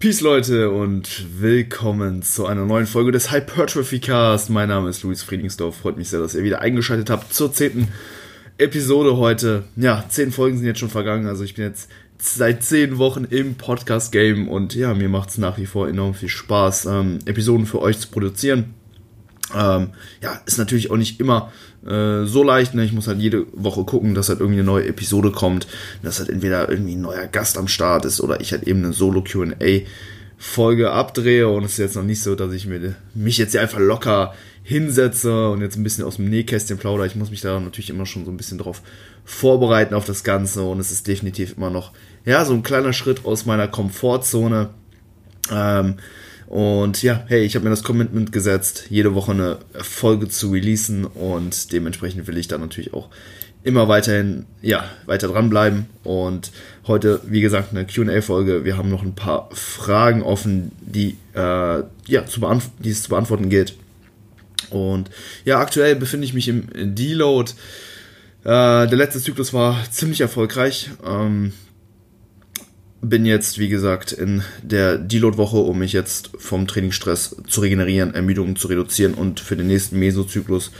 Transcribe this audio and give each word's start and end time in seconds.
Peace 0.00 0.20
Leute 0.20 0.70
und 0.70 1.26
willkommen 1.40 2.22
zu 2.22 2.46
einer 2.46 2.64
neuen 2.64 2.86
Folge 2.86 3.10
des 3.10 3.32
Hypertrophy 3.32 3.98
Cast. 3.98 4.48
Mein 4.48 4.68
Name 4.68 4.90
ist 4.90 5.02
Luis 5.02 5.24
Friedingsdorf. 5.24 5.76
Freut 5.76 5.96
mich 5.96 6.08
sehr, 6.08 6.20
dass 6.20 6.36
ihr 6.36 6.44
wieder 6.44 6.60
eingeschaltet 6.60 7.10
habt 7.10 7.34
zur 7.34 7.52
zehnten 7.52 7.88
Episode 8.58 9.16
heute. 9.16 9.64
Ja, 9.74 10.04
zehn 10.08 10.30
Folgen 10.30 10.56
sind 10.56 10.68
jetzt 10.68 10.78
schon 10.78 10.88
vergangen. 10.88 11.26
Also 11.26 11.42
ich 11.42 11.56
bin 11.56 11.64
jetzt 11.64 11.90
seit 12.16 12.62
zehn 12.62 12.98
Wochen 12.98 13.24
im 13.24 13.56
Podcast-Game 13.56 14.46
und 14.46 14.76
ja, 14.76 14.94
mir 14.94 15.08
macht 15.08 15.30
es 15.30 15.38
nach 15.38 15.58
wie 15.58 15.66
vor 15.66 15.88
enorm 15.88 16.14
viel 16.14 16.28
Spaß, 16.28 16.86
ähm, 16.86 17.18
Episoden 17.24 17.66
für 17.66 17.82
euch 17.82 17.98
zu 17.98 18.06
produzieren. 18.06 18.74
Ähm, 19.52 19.90
ja, 20.22 20.40
ist 20.46 20.58
natürlich 20.58 20.92
auch 20.92 20.96
nicht 20.96 21.18
immer 21.18 21.50
äh, 21.86 22.24
so 22.24 22.42
leicht. 22.42 22.74
Ne? 22.74 22.84
Ich 22.84 22.92
muss 22.92 23.06
halt 23.06 23.18
jede 23.18 23.46
Woche 23.52 23.84
gucken, 23.84 24.14
dass 24.14 24.28
halt 24.28 24.40
irgendwie 24.40 24.60
eine 24.60 24.66
neue 24.66 24.86
Episode 24.86 25.30
kommt. 25.30 25.66
Dass 26.02 26.18
halt 26.18 26.28
entweder 26.28 26.68
irgendwie 26.68 26.94
ein 26.94 27.00
neuer 27.00 27.26
Gast 27.26 27.58
am 27.58 27.68
Start 27.68 28.04
ist 28.04 28.20
oder 28.20 28.40
ich 28.40 28.52
halt 28.52 28.64
eben 28.64 28.84
eine 28.84 28.92
Solo-QA 28.92 29.82
Folge 30.36 30.90
abdrehe. 30.90 31.48
Und 31.48 31.64
es 31.64 31.72
ist 31.72 31.78
jetzt 31.78 31.96
noch 31.96 32.04
nicht 32.04 32.22
so, 32.22 32.34
dass 32.34 32.52
ich 32.52 32.66
mir, 32.66 32.94
mich 33.14 33.38
jetzt 33.38 33.52
hier 33.52 33.60
einfach 33.60 33.80
locker 33.80 34.34
hinsetze 34.62 35.50
und 35.50 35.62
jetzt 35.62 35.76
ein 35.76 35.82
bisschen 35.82 36.04
aus 36.04 36.16
dem 36.16 36.28
Nähkästchen 36.28 36.78
plaudere. 36.78 37.06
Ich 37.06 37.16
muss 37.16 37.30
mich 37.30 37.40
da 37.40 37.58
natürlich 37.58 37.90
immer 37.90 38.06
schon 38.06 38.24
so 38.24 38.30
ein 38.30 38.36
bisschen 38.36 38.58
drauf 38.58 38.82
vorbereiten 39.24 39.94
auf 39.94 40.04
das 40.04 40.24
Ganze. 40.24 40.62
Und 40.62 40.80
es 40.80 40.90
ist 40.90 41.06
definitiv 41.06 41.56
immer 41.56 41.70
noch, 41.70 41.92
ja, 42.24 42.44
so 42.44 42.54
ein 42.54 42.62
kleiner 42.62 42.92
Schritt 42.92 43.24
aus 43.24 43.46
meiner 43.46 43.68
Komfortzone. 43.68 44.70
Ähm, 45.50 45.94
und 46.48 47.02
ja, 47.02 47.24
hey, 47.26 47.44
ich 47.44 47.54
habe 47.54 47.64
mir 47.64 47.70
das 47.70 47.82
Commitment 47.82 48.32
gesetzt, 48.32 48.86
jede 48.88 49.14
Woche 49.14 49.32
eine 49.32 49.58
Folge 49.74 50.28
zu 50.28 50.50
releasen 50.50 51.04
und 51.04 51.72
dementsprechend 51.72 52.26
will 52.26 52.38
ich 52.38 52.48
da 52.48 52.56
natürlich 52.56 52.94
auch 52.94 53.10
immer 53.64 53.86
weiterhin, 53.86 54.46
ja, 54.62 54.84
weiter 55.04 55.28
dranbleiben. 55.28 55.86
Und 56.04 56.52
heute, 56.86 57.20
wie 57.26 57.42
gesagt, 57.42 57.72
eine 57.72 57.84
QA-Folge. 57.84 58.64
Wir 58.64 58.78
haben 58.78 58.88
noch 58.88 59.02
ein 59.02 59.14
paar 59.14 59.50
Fragen 59.52 60.22
offen, 60.22 60.72
die, 60.80 61.18
äh, 61.34 61.82
ja, 62.06 62.24
zu 62.26 62.40
die 62.78 62.90
es 62.90 63.02
zu 63.02 63.10
beantworten 63.10 63.50
gilt. 63.50 63.74
Und 64.70 65.10
ja, 65.44 65.60
aktuell 65.60 65.96
befinde 65.96 66.24
ich 66.24 66.32
mich 66.32 66.48
im 66.48 66.68
Deload. 66.74 67.52
Äh, 68.44 68.86
der 68.86 68.96
letzte 68.96 69.20
Zyklus 69.20 69.52
war 69.52 69.76
ziemlich 69.90 70.22
erfolgreich. 70.22 70.90
Ähm, 71.04 71.52
bin 73.00 73.24
jetzt, 73.26 73.58
wie 73.58 73.68
gesagt, 73.68 74.12
in 74.12 74.42
der 74.62 74.98
Deload-Woche, 74.98 75.58
um 75.58 75.78
mich 75.78 75.92
jetzt 75.92 76.30
vom 76.38 76.66
Trainingsstress 76.66 77.36
zu 77.46 77.60
regenerieren, 77.60 78.14
Ermüdungen 78.14 78.56
zu 78.56 78.68
reduzieren 78.68 79.14
und 79.14 79.40
für 79.40 79.56
den 79.56 79.68
nächsten 79.68 79.98
Mesozyklus 79.98 80.72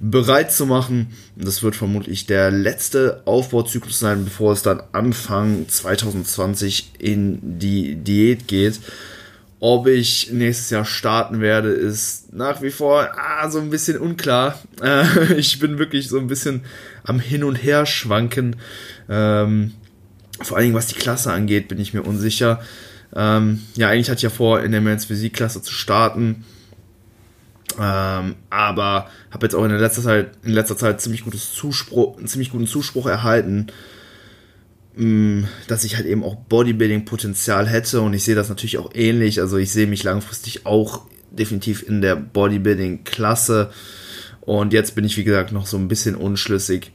bereit 0.00 0.52
zu 0.52 0.66
machen. 0.66 1.08
Das 1.34 1.62
wird 1.62 1.74
vermutlich 1.74 2.26
der 2.26 2.50
letzte 2.50 3.22
Aufbauzyklus 3.24 3.98
sein, 3.98 4.24
bevor 4.24 4.52
es 4.52 4.62
dann 4.62 4.82
Anfang 4.92 5.68
2020 5.68 6.92
in 6.98 7.58
die 7.58 7.96
Diät 7.96 8.46
geht. 8.46 8.78
Ob 9.60 9.88
ich 9.88 10.30
nächstes 10.30 10.70
Jahr 10.70 10.84
starten 10.84 11.40
werde, 11.40 11.70
ist 11.70 12.32
nach 12.32 12.62
wie 12.62 12.70
vor 12.70 13.08
ah, 13.16 13.50
so 13.50 13.58
ein 13.58 13.70
bisschen 13.70 13.98
unklar. 13.98 14.60
Äh, 14.80 15.34
ich 15.36 15.58
bin 15.58 15.80
wirklich 15.80 16.08
so 16.08 16.18
ein 16.18 16.28
bisschen 16.28 16.62
am 17.02 17.18
Hin 17.18 17.42
und 17.42 17.56
Her 17.56 17.84
schwanken. 17.84 18.54
Ähm, 19.08 19.72
vor 20.42 20.56
allen 20.56 20.64
Dingen, 20.64 20.76
was 20.76 20.86
die 20.86 20.94
Klasse 20.94 21.32
angeht, 21.32 21.68
bin 21.68 21.80
ich 21.80 21.94
mir 21.94 22.02
unsicher. 22.02 22.60
Ähm, 23.14 23.62
ja, 23.74 23.88
eigentlich 23.88 24.08
hatte 24.08 24.18
ich 24.18 24.22
ja 24.22 24.30
vor, 24.30 24.60
in 24.60 24.72
der 24.72 24.80
Men's 24.80 25.06
Physik-Klasse 25.06 25.62
zu 25.62 25.72
starten. 25.72 26.44
Ähm, 27.78 28.36
aber 28.50 29.08
habe 29.30 29.46
jetzt 29.46 29.54
auch 29.54 29.64
in, 29.64 29.70
letzter 29.70 30.02
Zeit, 30.02 30.30
in 30.42 30.52
letzter 30.52 30.76
Zeit 30.76 31.00
ziemlich 31.00 31.24
gutes 31.24 31.52
Zuspruch, 31.52 32.22
ziemlich 32.24 32.50
guten 32.50 32.66
Zuspruch 32.66 33.06
erhalten, 33.06 33.68
mh, 34.96 35.04
mm, 35.04 35.48
dass 35.68 35.84
ich 35.84 35.96
halt 35.96 36.06
eben 36.06 36.24
auch 36.24 36.34
Bodybuilding-Potenzial 36.34 37.68
hätte 37.68 38.00
und 38.00 38.14
ich 38.14 38.24
sehe 38.24 38.34
das 38.34 38.48
natürlich 38.48 38.78
auch 38.78 38.90
ähnlich. 38.94 39.40
Also 39.40 39.58
ich 39.58 39.72
sehe 39.72 39.86
mich 39.86 40.02
langfristig 40.02 40.66
auch 40.66 41.02
definitiv 41.30 41.86
in 41.86 42.00
der 42.00 42.16
Bodybuilding-Klasse 42.16 43.70
und 44.40 44.72
jetzt 44.72 44.94
bin 44.94 45.04
ich, 45.04 45.16
wie 45.16 45.24
gesagt, 45.24 45.52
noch 45.52 45.66
so 45.66 45.76
ein 45.76 45.88
bisschen 45.88 46.14
unschlüssig, 46.14 46.90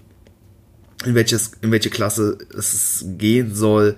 in, 1.05 1.15
welches, 1.15 1.51
in 1.61 1.71
welche 1.71 1.89
Klasse 1.89 2.37
es 2.55 3.05
gehen 3.17 3.53
soll. 3.53 3.95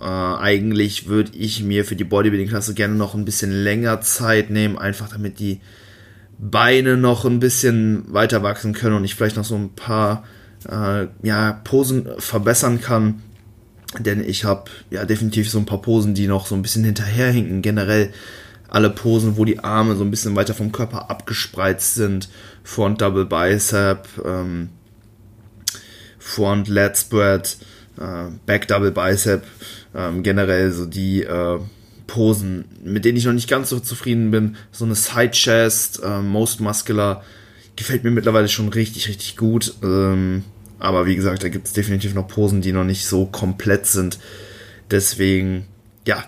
Äh, 0.00 0.04
eigentlich 0.04 1.06
würde 1.06 1.32
ich 1.34 1.62
mir 1.62 1.84
für 1.84 1.96
die 1.96 2.04
Bodybuilding-Klasse 2.04 2.74
gerne 2.74 2.94
noch 2.94 3.14
ein 3.14 3.24
bisschen 3.24 3.50
länger 3.50 4.00
Zeit 4.00 4.50
nehmen, 4.50 4.78
einfach 4.78 5.08
damit 5.08 5.38
die 5.38 5.60
Beine 6.38 6.96
noch 6.96 7.24
ein 7.24 7.40
bisschen 7.40 8.04
weiter 8.12 8.42
wachsen 8.42 8.72
können 8.72 8.96
und 8.96 9.04
ich 9.04 9.14
vielleicht 9.14 9.36
noch 9.36 9.44
so 9.44 9.54
ein 9.54 9.74
paar 9.74 10.24
äh, 10.68 11.06
ja, 11.22 11.60
Posen 11.64 12.06
verbessern 12.18 12.80
kann. 12.80 13.22
Denn 13.98 14.28
ich 14.28 14.44
habe 14.44 14.70
ja 14.90 15.04
definitiv 15.04 15.48
so 15.48 15.58
ein 15.58 15.66
paar 15.66 15.80
Posen, 15.80 16.14
die 16.14 16.26
noch 16.26 16.46
so 16.46 16.54
ein 16.56 16.62
bisschen 16.62 16.84
hinterherhinken. 16.84 17.62
Generell 17.62 18.12
alle 18.68 18.90
Posen, 18.90 19.36
wo 19.36 19.44
die 19.44 19.60
Arme 19.60 19.94
so 19.94 20.02
ein 20.02 20.10
bisschen 20.10 20.34
weiter 20.34 20.52
vom 20.52 20.72
Körper 20.72 21.10
abgespreizt 21.10 21.94
sind. 21.94 22.28
Front 22.64 23.00
Double 23.00 23.24
Bicep, 23.24 24.08
ähm, 24.24 24.70
Front 26.24 26.68
Lat 26.68 26.96
Spread, 26.96 27.58
äh, 27.98 28.30
Back 28.46 28.66
Double 28.66 28.90
Bicep, 28.90 29.44
ähm, 29.94 30.22
generell 30.22 30.72
so 30.72 30.86
die 30.86 31.22
äh, 31.22 31.58
Posen, 32.06 32.64
mit 32.82 33.04
denen 33.04 33.18
ich 33.18 33.26
noch 33.26 33.34
nicht 33.34 33.48
ganz 33.48 33.68
so 33.68 33.78
zufrieden 33.78 34.30
bin. 34.30 34.56
So 34.72 34.86
eine 34.86 34.94
Side 34.94 35.32
Chest, 35.32 36.00
äh, 36.02 36.20
Most 36.20 36.60
Muscular, 36.60 37.22
gefällt 37.76 38.04
mir 38.04 38.10
mittlerweile 38.10 38.48
schon 38.48 38.70
richtig, 38.70 39.06
richtig 39.08 39.36
gut. 39.36 39.74
Ähm, 39.82 40.44
aber 40.78 41.04
wie 41.04 41.14
gesagt, 41.14 41.44
da 41.44 41.50
gibt 41.50 41.66
es 41.66 41.74
definitiv 41.74 42.14
noch 42.14 42.26
Posen, 42.26 42.62
die 42.62 42.72
noch 42.72 42.84
nicht 42.84 43.04
so 43.04 43.26
komplett 43.26 43.86
sind. 43.86 44.18
Deswegen, 44.90 45.66
ja, 46.06 46.24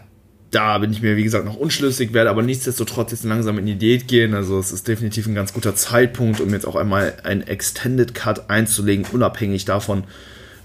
da 0.57 0.79
bin 0.79 0.91
ich 0.91 1.03
mir, 1.03 1.19
wie 1.19 1.23
gesagt, 1.23 1.45
noch 1.45 1.57
unschlüssig, 1.57 2.15
werde 2.15 2.31
aber 2.31 2.41
nichtsdestotrotz 2.41 3.11
jetzt 3.11 3.25
langsam 3.25 3.59
in 3.59 3.67
die 3.67 3.77
Diät 3.77 4.09
gehen. 4.09 4.33
Also 4.33 4.59
es 4.59 4.73
ist 4.73 4.89
definitiv 4.89 5.27
ein 5.27 5.35
ganz 5.35 5.53
guter 5.53 5.75
Zeitpunkt, 5.75 6.41
um 6.41 6.49
jetzt 6.49 6.67
auch 6.67 6.77
einmal 6.77 7.13
ein 7.25 7.47
Extended 7.47 8.15
Cut 8.15 8.49
einzulegen, 8.49 9.05
unabhängig 9.13 9.67
davon, 9.67 10.05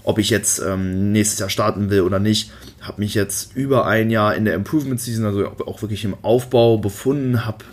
ob 0.02 0.18
ich 0.18 0.30
jetzt 0.30 0.62
ähm, 0.66 1.12
nächstes 1.12 1.40
Jahr 1.40 1.50
starten 1.50 1.90
will 1.90 2.00
oder 2.00 2.20
nicht. 2.20 2.50
Habe 2.80 3.02
mich 3.02 3.12
jetzt 3.12 3.54
über 3.54 3.86
ein 3.86 4.08
Jahr 4.08 4.34
in 4.34 4.46
der 4.46 4.54
Improvement 4.54 4.98
Season, 4.98 5.26
also 5.26 5.46
auch 5.66 5.82
wirklich 5.82 6.06
im 6.06 6.16
Aufbau 6.22 6.78
befunden, 6.78 7.44
habe 7.44 7.66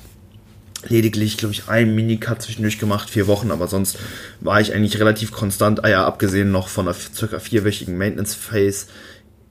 lediglich, 0.89 1.37
glaube 1.37 1.53
ich, 1.53 1.69
einen 1.69 1.95
Minicut 1.95 2.41
zwischendurch 2.41 2.79
gemacht, 2.79 3.09
vier 3.09 3.27
Wochen, 3.27 3.49
aber 3.49 3.69
sonst 3.69 3.97
war 4.41 4.59
ich 4.59 4.73
eigentlich 4.73 4.99
relativ 4.99 5.31
konstant, 5.31 5.85
ah 5.85 5.89
ja, 5.89 6.05
abgesehen 6.05 6.51
noch 6.51 6.67
von 6.67 6.85
einer 6.85 6.95
circa 6.95 7.39
vierwöchigen 7.39 7.97
Maintenance 7.97 8.35
Phase 8.35 8.87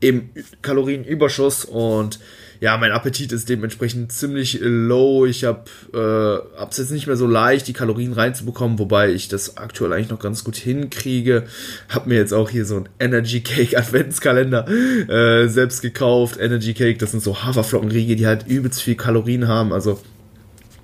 im 0.01 0.29
Kalorienüberschuss 0.61 1.65
und 1.65 2.19
ja, 2.61 2.77
mein 2.77 2.93
Appetit 2.93 3.33
ist 3.33 3.49
dementsprechend 3.49 4.13
ziemlich 4.13 4.59
low. 4.61 5.27
Ich 5.27 5.45
habe 5.45 5.65
äh, 5.93 6.59
hab's 6.59 6.79
jetzt 6.79 6.91
nicht 6.91 7.07
mehr 7.07 7.17
so 7.17 7.27
leicht, 7.27 7.69
die 7.69 7.73
Kalorien 7.73 8.13
reinzubekommen, 8.13 8.79
wobei 8.79 9.11
ich 9.11 9.29
das 9.29 9.57
aktuell 9.57 9.93
eigentlich 9.93 10.11
noch 10.11 10.19
ganz 10.19 10.45
gut 10.45 10.57
hinkriege. 10.57 11.45
Hab 11.89 12.07
mir 12.07 12.17
jetzt 12.17 12.33
auch 12.33 12.51
hier 12.51 12.65
so 12.65 12.77
ein 12.77 12.89
Energy 12.99 13.41
Cake 13.41 13.77
Adventskalender 13.79 14.69
äh, 14.69 15.49
selbst 15.49 15.83
gekauft. 15.83 16.39
Energy 16.41 16.75
Cake, 16.75 16.99
das 16.99 17.13
sind 17.13 17.23
so 17.23 17.43
Haferflockenriegel, 17.45 18.17
die 18.17 18.27
halt 18.27 18.47
übelst 18.47 18.83
viel 18.83 18.97
Kalorien 18.97 19.47
haben. 19.47 19.73
Also 19.73 20.01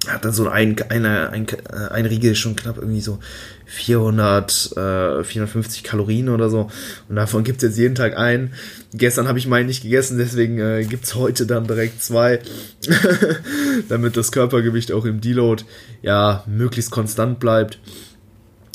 hat 0.08 0.24
dann 0.24 0.32
so 0.32 0.48
ein, 0.48 0.76
ein, 0.90 1.04
äh, 1.04 1.46
ein 1.90 2.06
Riegel 2.06 2.34
schon 2.34 2.56
knapp 2.56 2.76
irgendwie 2.78 3.00
so 3.00 3.18
400, 3.66 4.72
äh, 4.76 5.24
450 5.24 5.82
Kalorien 5.82 6.28
oder 6.28 6.50
so. 6.50 6.70
Und 7.08 7.16
davon 7.16 7.44
gibt's 7.44 7.62
jetzt 7.62 7.78
jeden 7.78 7.94
Tag 7.94 8.16
einen. 8.16 8.52
Gestern 8.92 9.28
habe 9.28 9.38
ich 9.38 9.46
meinen 9.46 9.66
nicht 9.66 9.82
gegessen, 9.82 10.18
deswegen 10.18 10.58
äh, 10.58 10.84
gibt's 10.84 11.14
heute 11.14 11.46
dann 11.46 11.66
direkt 11.66 12.02
zwei. 12.02 12.40
Damit 13.88 14.16
das 14.16 14.32
Körpergewicht 14.32 14.92
auch 14.92 15.04
im 15.04 15.20
Deload 15.20 15.64
ja 16.02 16.44
möglichst 16.46 16.90
konstant 16.90 17.40
bleibt. 17.40 17.78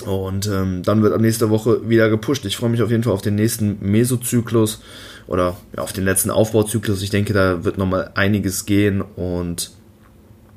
Und 0.05 0.47
ähm, 0.47 0.83
dann 0.83 1.01
wird 1.01 1.13
ab 1.13 1.21
nächster 1.21 1.49
Woche 1.49 1.89
wieder 1.89 2.09
gepusht. 2.09 2.45
Ich 2.45 2.55
freue 2.55 2.69
mich 2.69 2.81
auf 2.81 2.89
jeden 2.89 3.03
Fall 3.03 3.13
auf 3.13 3.21
den 3.21 3.35
nächsten 3.35 3.77
Mesozyklus 3.81 4.81
oder 5.27 5.57
ja, 5.75 5.83
auf 5.83 5.93
den 5.93 6.05
letzten 6.05 6.31
Aufbauzyklus. 6.31 7.01
Ich 7.01 7.09
denke, 7.09 7.33
da 7.33 7.63
wird 7.65 7.77
nochmal 7.77 8.11
einiges 8.15 8.65
gehen 8.65 9.01
und 9.01 9.71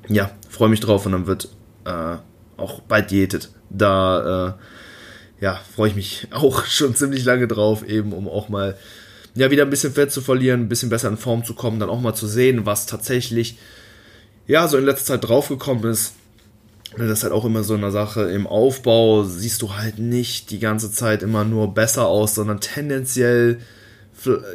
ja, 0.08 0.31
freue 0.49 0.69
mich 0.69 0.81
drauf 0.81 1.06
und 1.06 1.12
dann 1.12 1.26
wird 1.26 1.49
äh, 1.85 2.17
auch 2.56 2.81
bald 2.82 3.11
diätet. 3.11 3.50
Da 3.75 4.57
äh, 5.41 5.45
ja, 5.45 5.61
freue 5.75 5.91
ich 5.91 5.97
mich 5.97 6.29
auch 6.31 6.65
schon 6.67 6.95
ziemlich 6.95 7.25
lange 7.25 7.49
drauf, 7.49 7.87
eben 7.87 8.13
um 8.13 8.29
auch 8.29 8.49
mal 8.49 8.77
ja 9.35 9.51
wieder 9.51 9.65
ein 9.65 9.71
bisschen 9.71 9.93
Fett 9.93 10.13
zu 10.13 10.21
verlieren, 10.21 10.63
ein 10.63 10.69
bisschen 10.69 10.91
besser 10.91 11.09
in 11.09 11.17
Form 11.17 11.45
zu 11.45 11.55
kommen, 11.55 11.81
dann 11.81 11.89
auch 11.89 12.01
mal 12.01 12.15
zu 12.15 12.27
sehen, 12.27 12.67
was 12.67 12.87
tatsächlich 12.87 13.57
ja 14.47 14.69
so 14.69 14.77
in 14.77 14.85
letzter 14.85 15.15
Zeit 15.15 15.29
draufgekommen 15.29 15.85
ist. 15.91 16.15
Das 16.97 17.09
ist 17.09 17.23
halt 17.23 17.33
auch 17.33 17.47
immer 17.47 17.63
so 17.63 17.73
eine 17.73 17.91
Sache. 17.91 18.31
Im 18.31 18.47
Aufbau 18.47 19.25
siehst 19.25 19.63
du 19.63 19.75
halt 19.77 19.99
nicht 19.99 20.51
die 20.51 20.59
ganze 20.59 20.93
Zeit 20.93 21.23
immer 21.23 21.45
nur 21.45 21.73
besser 21.73 22.07
aus, 22.07 22.35
sondern 22.35 22.61
tendenziell 22.61 23.59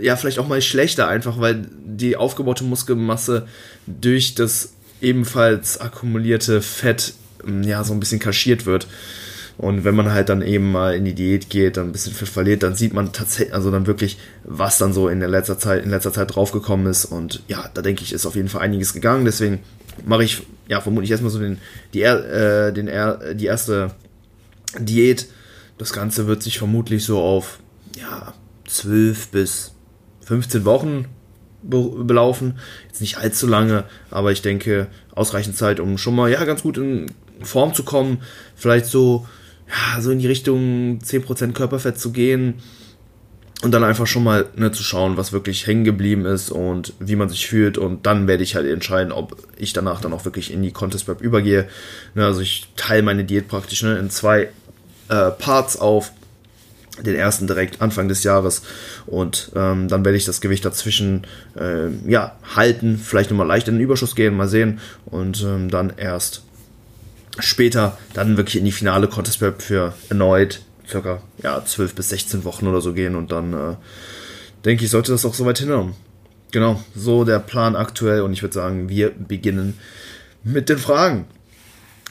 ja 0.02 0.16
vielleicht 0.16 0.40
auch 0.40 0.48
mal 0.48 0.62
schlechter, 0.62 1.08
einfach 1.08 1.40
weil 1.40 1.68
die 1.84 2.16
aufgebaute 2.16 2.64
Muskelmasse 2.64 3.48
durch 3.86 4.36
das 4.36 4.74
ebenfalls 5.02 5.82
akkumulierte 5.82 6.62
Fett 6.62 7.14
ja 7.64 7.84
so 7.84 7.94
ein 7.94 8.00
bisschen 8.00 8.20
kaschiert 8.20 8.66
wird. 8.66 8.88
Und 9.58 9.84
wenn 9.84 9.96
man 9.96 10.12
halt 10.12 10.30
dann 10.30 10.44
eben 10.44 10.72
mal 10.72 10.96
in 10.96 11.04
die 11.04 11.16
Diät 11.16 11.50
geht, 11.50 11.78
dann 11.78 11.88
ein 11.88 11.92
bisschen 11.92 12.14
Fett 12.14 12.30
verliert, 12.30 12.62
dann 12.62 12.76
sieht 12.76 12.94
man 12.94 13.12
tatsächlich, 13.12 13.56
also 13.56 13.72
dann 13.72 13.88
wirklich, 13.88 14.20
was 14.44 14.78
dann 14.78 14.94
so 14.94 15.10
in 15.10 15.20
der 15.20 15.30
letzter 15.30 15.58
Zeit, 15.58 15.84
in 15.84 15.90
letzter 15.90 16.14
Zeit 16.14 16.36
draufgekommen 16.36 16.86
ist. 16.86 17.06
Und 17.06 17.42
ja, 17.48 17.68
da 17.74 17.82
denke 17.82 18.04
ich, 18.04 18.14
ist 18.14 18.28
auf 18.28 18.36
jeden 18.36 18.50
Fall 18.50 18.62
einiges 18.62 18.94
gegangen. 18.94 19.26
Deswegen 19.26 19.60
mache 20.06 20.24
ich, 20.24 20.44
ja, 20.68 20.80
vermutlich 20.80 21.10
erstmal 21.10 21.32
so 21.32 21.40
den, 21.40 21.58
die, 21.94 22.04
äh, 22.04 22.72
den, 22.72 22.88
die 23.38 23.46
erste 23.46 23.92
Diät. 24.78 25.28
Das 25.80 25.92
Ganze 25.92 26.28
wird 26.28 26.44
sich 26.44 26.60
vermutlich 26.60 27.04
so 27.04 27.20
auf, 27.20 27.60
ja, 28.00 28.34
12 28.68 29.30
bis 29.30 29.72
15 30.26 30.66
Wochen 30.66 31.06
belaufen. 31.64 32.60
Jetzt 32.88 33.02
nicht 33.02 33.18
allzu 33.18 33.48
lange, 33.48 33.86
aber 34.12 34.32
ich 34.32 34.44
denke, 34.44 34.88
ausreichend 35.16 35.58
Zeit, 35.58 35.80
um 35.80 35.98
schon 35.98 36.16
mal 36.16 36.30
ja 36.30 36.44
ganz 36.46 36.62
gut 36.62 36.78
in 36.78 37.08
Form 37.44 37.74
zu 37.74 37.84
kommen. 37.84 38.22
Vielleicht 38.56 38.86
so, 38.86 39.28
ja, 39.68 40.02
so 40.02 40.12
in 40.12 40.20
die 40.20 40.28
Richtung 40.28 41.00
10% 41.04 41.54
Körperfett 41.54 42.00
zu 42.00 42.12
gehen. 42.12 42.56
Und 43.64 43.72
dann 43.72 43.84
einfach 43.84 44.06
schon 44.06 44.24
mal 44.24 44.46
ne, 44.56 44.72
zu 44.72 44.84
schauen, 44.84 45.18
was 45.18 45.34
wirklich 45.34 45.66
hängen 45.66 45.84
geblieben 45.84 46.26
ist 46.26 46.52
und 46.52 46.94
wie 47.00 47.16
man 47.16 47.28
sich 47.28 47.48
fühlt. 47.48 47.80
Und 47.80 48.06
dann 48.06 48.28
werde 48.28 48.44
ich 48.44 48.56
halt 48.56 48.68
entscheiden, 48.68 49.12
ob 49.12 49.36
ich 49.58 49.74
danach 49.74 50.00
dann 50.00 50.14
auch 50.14 50.26
wirklich 50.26 50.54
in 50.54 50.62
die 50.62 50.72
Contest 50.72 51.08
Prep 51.08 51.22
übergehe. 51.22 51.68
Ne, 52.14 52.24
also 52.24 52.42
ich 52.42 52.68
teile 52.76 53.02
meine 53.02 53.24
Diät 53.24 53.48
praktisch 53.48 53.82
ne, 53.82 53.98
in 53.98 54.12
zwei 54.12 54.50
äh, 55.10 55.32
Parts 55.32 55.78
auf 55.78 56.12
den 57.04 57.16
ersten 57.16 57.48
direkt 57.48 57.82
Anfang 57.82 58.08
des 58.08 58.24
Jahres 58.24 58.64
und 59.06 59.52
ähm, 59.56 59.88
dann 59.88 60.04
werde 60.04 60.18
ich 60.18 60.26
das 60.26 60.42
Gewicht 60.42 60.66
dazwischen 60.66 61.28
äh, 61.56 61.90
ja 62.08 62.36
halten, 62.56 62.98
vielleicht 62.98 63.30
nochmal 63.30 63.48
leicht 63.48 63.68
in 63.68 63.76
den 63.76 63.84
Überschuss 63.84 64.16
gehen, 64.16 64.36
mal 64.36 64.48
sehen 64.48 64.80
und 65.06 65.44
ähm, 65.44 65.70
dann 65.70 65.94
erst 65.96 66.44
später 67.40 67.98
dann 68.14 68.38
wirklich 68.38 68.58
in 68.58 68.66
die 68.66 68.72
finale 68.72 69.08
Contest 69.08 69.40
Prep 69.40 69.62
für 69.62 69.94
erneut 70.10 70.62
circa 70.88 71.22
ja 71.44 71.64
12 71.64 71.96
bis 71.96 72.10
16 72.10 72.44
Wochen 72.46 72.68
oder 72.68 72.82
so 72.82 72.94
gehen 72.94 73.16
und 73.16 73.32
dann 73.32 73.54
äh, 73.54 73.76
denke 74.66 74.86
ich 74.86 74.92
sollte 74.92 75.12
das 75.12 75.26
auch 75.26 75.34
soweit 75.34 75.60
hinhauen. 75.60 75.94
Genau, 76.52 76.82
so 76.96 77.26
der 77.26 77.40
Plan 77.40 77.76
aktuell 77.76 78.22
und 78.22 78.32
ich 78.34 78.42
würde 78.42 78.54
sagen, 78.54 78.88
wir 78.90 79.12
beginnen 79.12 79.78
mit 80.44 80.70
den 80.70 80.78
Fragen. 80.78 81.28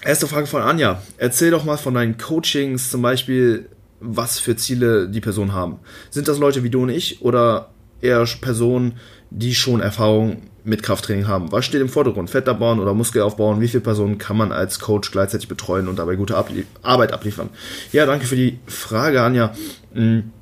Erste 0.02 0.26
Frage 0.26 0.46
von 0.46 0.62
Anja. 0.62 1.02
Erzähl 1.16 1.50
doch 1.50 1.64
mal 1.64 1.78
von 1.78 1.94
deinen 1.94 2.18
Coachings, 2.18 2.90
zum 2.90 3.00
Beispiel 3.00 3.68
was 3.98 4.38
für 4.38 4.54
Ziele 4.56 5.08
die 5.08 5.22
Personen 5.22 5.52
haben. 5.52 5.78
Sind 6.10 6.28
das 6.28 6.38
Leute 6.38 6.62
wie 6.62 6.70
du 6.70 6.82
und 6.82 6.90
ich 6.90 7.22
oder 7.22 7.70
eher 8.02 8.26
Personen, 8.40 8.98
die 9.30 9.54
schon 9.54 9.80
Erfahrung 9.80 10.42
mit 10.66 10.82
Krafttraining 10.82 11.26
haben? 11.26 11.52
Was 11.52 11.64
steht 11.64 11.80
im 11.80 11.88
Vordergrund? 11.88 12.28
Fett 12.28 12.48
abbauen 12.48 12.80
oder 12.80 12.92
Muskel 12.92 13.22
aufbauen? 13.22 13.60
Wie 13.60 13.68
viele 13.68 13.82
Personen 13.82 14.18
kann 14.18 14.36
man 14.36 14.52
als 14.52 14.80
Coach 14.80 15.10
gleichzeitig 15.10 15.48
betreuen 15.48 15.88
und 15.88 15.98
dabei 15.98 16.16
gute 16.16 16.36
Ablie 16.36 16.64
Arbeit 16.82 17.12
abliefern? 17.12 17.50
Ja, 17.92 18.06
danke 18.06 18.26
für 18.26 18.36
die 18.36 18.58
Frage, 18.66 19.22
Anja. 19.22 19.54
Hm, 19.94 20.32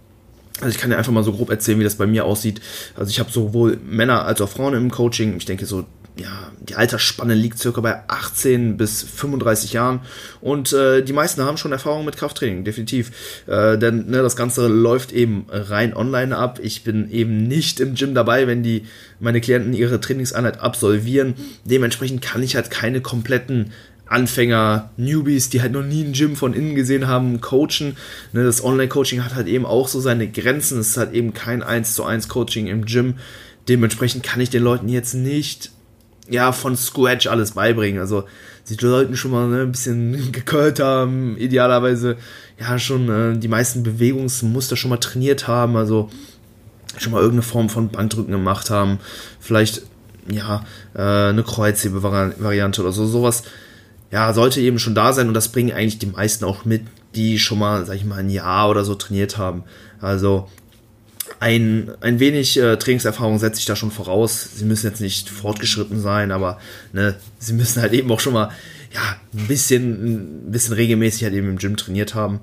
also 0.60 0.68
ich 0.68 0.78
kann 0.78 0.90
dir 0.90 0.96
einfach 0.96 1.12
mal 1.12 1.24
so 1.24 1.32
grob 1.32 1.50
erzählen, 1.50 1.78
wie 1.78 1.84
das 1.84 1.96
bei 1.96 2.06
mir 2.06 2.24
aussieht. 2.24 2.60
Also 2.96 3.10
ich 3.10 3.20
habe 3.20 3.30
sowohl 3.30 3.78
Männer 3.84 4.24
als 4.24 4.40
auch 4.40 4.48
Frauen 4.48 4.74
im 4.74 4.90
Coaching. 4.90 5.36
Ich 5.36 5.44
denke 5.44 5.66
so 5.66 5.84
ja, 6.16 6.52
die 6.60 6.76
Altersspanne 6.76 7.34
liegt 7.34 7.58
circa 7.58 7.80
bei 7.80 8.08
18 8.08 8.76
bis 8.76 9.02
35 9.02 9.72
Jahren 9.72 10.00
und 10.40 10.72
äh, 10.72 11.02
die 11.02 11.12
meisten 11.12 11.42
haben 11.42 11.56
schon 11.56 11.72
Erfahrung 11.72 12.04
mit 12.04 12.16
Krafttraining, 12.16 12.62
definitiv. 12.62 13.10
Äh, 13.48 13.78
denn 13.78 14.06
ne, 14.06 14.22
das 14.22 14.36
Ganze 14.36 14.68
läuft 14.68 15.10
eben 15.10 15.46
rein 15.50 15.94
online 15.94 16.36
ab. 16.36 16.60
Ich 16.62 16.84
bin 16.84 17.10
eben 17.10 17.48
nicht 17.48 17.80
im 17.80 17.96
Gym 17.96 18.14
dabei, 18.14 18.46
wenn 18.46 18.62
die 18.62 18.86
meine 19.18 19.40
Klienten 19.40 19.72
ihre 19.72 20.00
Trainingseinheit 20.00 20.60
absolvieren. 20.60 21.34
Dementsprechend 21.64 22.22
kann 22.22 22.44
ich 22.44 22.54
halt 22.54 22.70
keine 22.70 23.00
kompletten 23.00 23.72
Anfänger, 24.06 24.90
Newbies, 24.96 25.48
die 25.48 25.62
halt 25.62 25.72
noch 25.72 25.82
nie 25.82 26.04
ein 26.04 26.12
Gym 26.12 26.36
von 26.36 26.54
innen 26.54 26.76
gesehen 26.76 27.08
haben, 27.08 27.40
coachen. 27.40 27.96
Ne, 28.32 28.44
das 28.44 28.62
Online-Coaching 28.62 29.24
hat 29.24 29.34
halt 29.34 29.48
eben 29.48 29.66
auch 29.66 29.88
so 29.88 29.98
seine 29.98 30.30
Grenzen. 30.30 30.78
Es 30.78 30.90
ist 30.90 30.96
halt 30.96 31.12
eben 31.12 31.34
kein 31.34 31.64
1 31.64 31.96
zu 31.96 32.04
1 32.04 32.28
Coaching 32.28 32.68
im 32.68 32.84
Gym. 32.84 33.14
Dementsprechend 33.68 34.22
kann 34.22 34.40
ich 34.40 34.50
den 34.50 34.62
Leuten 34.62 34.88
jetzt 34.88 35.14
nicht 35.14 35.73
ja, 36.28 36.52
von 36.52 36.76
Scratch 36.76 37.26
alles 37.26 37.52
beibringen. 37.52 38.00
Also 38.00 38.24
sie 38.64 38.74
sollten 38.74 39.16
schon 39.16 39.30
mal 39.30 39.48
ne, 39.48 39.62
ein 39.62 39.72
bisschen 39.72 40.32
gekölt 40.32 40.80
haben, 40.80 41.36
idealerweise 41.36 42.16
ja 42.58 42.78
schon 42.78 43.08
äh, 43.08 43.38
die 43.38 43.48
meisten 43.48 43.82
Bewegungsmuster 43.82 44.76
schon 44.76 44.90
mal 44.90 44.98
trainiert 44.98 45.48
haben, 45.48 45.76
also 45.76 46.10
schon 46.98 47.12
mal 47.12 47.18
irgendeine 47.18 47.42
Form 47.42 47.68
von 47.68 47.88
Bankdrücken 47.88 48.32
gemacht 48.32 48.70
haben, 48.70 48.98
vielleicht 49.40 49.82
ja 50.30 50.64
äh, 50.94 51.30
eine 51.30 51.42
Kreuzhebe-Variante 51.42 52.80
oder 52.80 52.92
so, 52.92 53.06
sowas. 53.06 53.42
Ja, 54.10 54.32
sollte 54.32 54.60
eben 54.60 54.78
schon 54.78 54.94
da 54.94 55.12
sein 55.12 55.26
und 55.28 55.34
das 55.34 55.48
bringen 55.48 55.72
eigentlich 55.72 55.98
die 55.98 56.06
meisten 56.06 56.44
auch 56.44 56.64
mit, 56.64 56.82
die 57.16 57.38
schon 57.38 57.58
mal, 57.58 57.84
sag 57.84 57.96
ich 57.96 58.04
mal, 58.04 58.20
ein 58.20 58.30
Jahr 58.30 58.70
oder 58.70 58.84
so 58.84 58.94
trainiert 58.94 59.38
haben. 59.38 59.64
Also 60.00 60.48
ein, 61.40 61.90
ein 62.00 62.20
wenig 62.20 62.58
äh, 62.58 62.76
Trainingserfahrung 62.76 63.38
setze 63.38 63.60
ich 63.60 63.66
da 63.66 63.76
schon 63.76 63.90
voraus. 63.90 64.48
Sie 64.56 64.64
müssen 64.64 64.86
jetzt 64.86 65.00
nicht 65.00 65.28
fortgeschritten 65.28 66.00
sein, 66.00 66.30
aber 66.30 66.58
ne, 66.92 67.16
sie 67.38 67.52
müssen 67.52 67.82
halt 67.82 67.92
eben 67.92 68.10
auch 68.10 68.20
schon 68.20 68.32
mal 68.32 68.50
ja, 68.92 69.16
ein, 69.34 69.46
bisschen, 69.46 70.46
ein 70.48 70.52
bisschen 70.52 70.74
regelmäßig 70.74 71.24
halt 71.24 71.34
eben 71.34 71.48
im 71.48 71.58
Gym 71.58 71.76
trainiert 71.76 72.14
haben. 72.14 72.40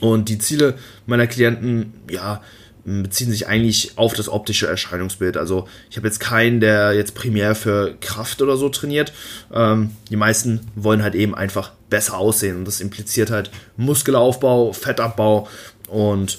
Und 0.00 0.28
die 0.28 0.38
Ziele 0.38 0.74
meiner 1.06 1.26
Klienten, 1.26 1.94
ja, 2.10 2.42
beziehen 2.86 3.32
sich 3.32 3.48
eigentlich 3.48 3.98
auf 3.98 4.14
das 4.14 4.28
optische 4.28 4.68
Erscheinungsbild. 4.68 5.36
Also 5.36 5.66
ich 5.90 5.96
habe 5.96 6.06
jetzt 6.06 6.20
keinen, 6.20 6.60
der 6.60 6.92
jetzt 6.92 7.14
primär 7.16 7.56
für 7.56 7.96
Kraft 8.00 8.40
oder 8.42 8.56
so 8.56 8.68
trainiert. 8.68 9.12
Ähm, 9.52 9.90
die 10.08 10.16
meisten 10.16 10.60
wollen 10.76 11.02
halt 11.02 11.16
eben 11.16 11.34
einfach 11.34 11.72
besser 11.90 12.16
aussehen 12.16 12.58
und 12.58 12.64
das 12.64 12.80
impliziert 12.80 13.30
halt 13.30 13.50
Muskelaufbau, 13.76 14.72
Fettabbau 14.72 15.48
und 15.88 16.38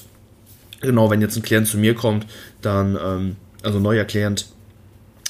genau, 0.82 1.10
wenn 1.10 1.22
jetzt 1.22 1.36
ein 1.36 1.44
Klient 1.44 1.68
zu 1.68 1.78
mir 1.78 1.96
kommt, 1.96 2.26
dann, 2.62 2.98
ähm, 3.02 3.36
also 3.64 3.80
neuer 3.80 4.06
Klient, 4.06 4.48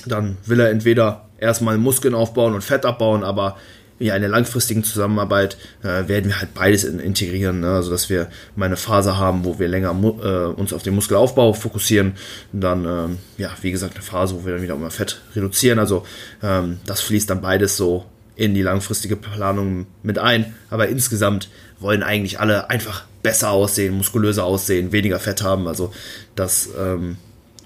dann 0.05 0.38
will 0.45 0.59
er 0.59 0.69
entweder 0.69 1.25
erstmal 1.39 1.77
Muskeln 1.77 2.13
aufbauen 2.13 2.53
und 2.53 2.63
Fett 2.63 2.85
abbauen, 2.85 3.23
aber 3.23 3.57
in 3.99 4.11
einer 4.11 4.27
langfristigen 4.27 4.83
Zusammenarbeit 4.83 5.57
äh, 5.81 6.07
werden 6.07 6.27
wir 6.27 6.39
halt 6.39 6.53
beides 6.53 6.83
in, 6.83 6.99
integrieren, 6.99 7.61
ne? 7.61 7.75
also 7.75 7.89
dass 7.89 8.09
wir 8.09 8.29
mal 8.55 8.67
eine 8.67 8.77
Phase 8.77 9.18
haben, 9.18 9.44
wo 9.44 9.57
wir 9.57 9.68
länger 9.68 9.89
äh, 9.89 10.59
uns 10.59 10.71
auf 10.71 10.83
den 10.83 10.94
Muskelaufbau 10.94 11.54
fokussieren, 11.54 12.13
und 12.54 12.61
dann 12.61 12.85
ähm, 12.85 13.18
ja 13.37 13.49
wie 13.61 13.71
gesagt 13.71 13.95
eine 13.95 14.04
Phase, 14.04 14.35
wo 14.35 14.45
wir 14.45 14.54
dann 14.54 14.61
wieder 14.61 14.75
immer 14.75 14.92
Fett 14.92 15.21
reduzieren, 15.35 15.80
also 15.80 16.06
ähm, 16.44 16.77
das 16.85 17.01
fließt 17.01 17.30
dann 17.30 17.42
beides 17.42 17.75
so 17.75 18.06
in 18.37 18.53
die 18.53 18.61
langfristige 18.61 19.15
Planung 19.15 19.87
mit 20.03 20.19
ein, 20.19 20.56
aber 20.69 20.87
insgesamt 20.87 21.49
wollen 21.79 22.03
eigentlich 22.03 22.39
alle 22.39 22.69
einfach 22.69 23.03
besser 23.23 23.49
aussehen, 23.49 23.97
muskulöser 23.97 24.45
aussehen, 24.45 24.91
weniger 24.91 25.19
Fett 25.19 25.41
haben. 25.41 25.67
Also 25.67 25.91
das, 26.35 26.69
ähm, 26.79 27.17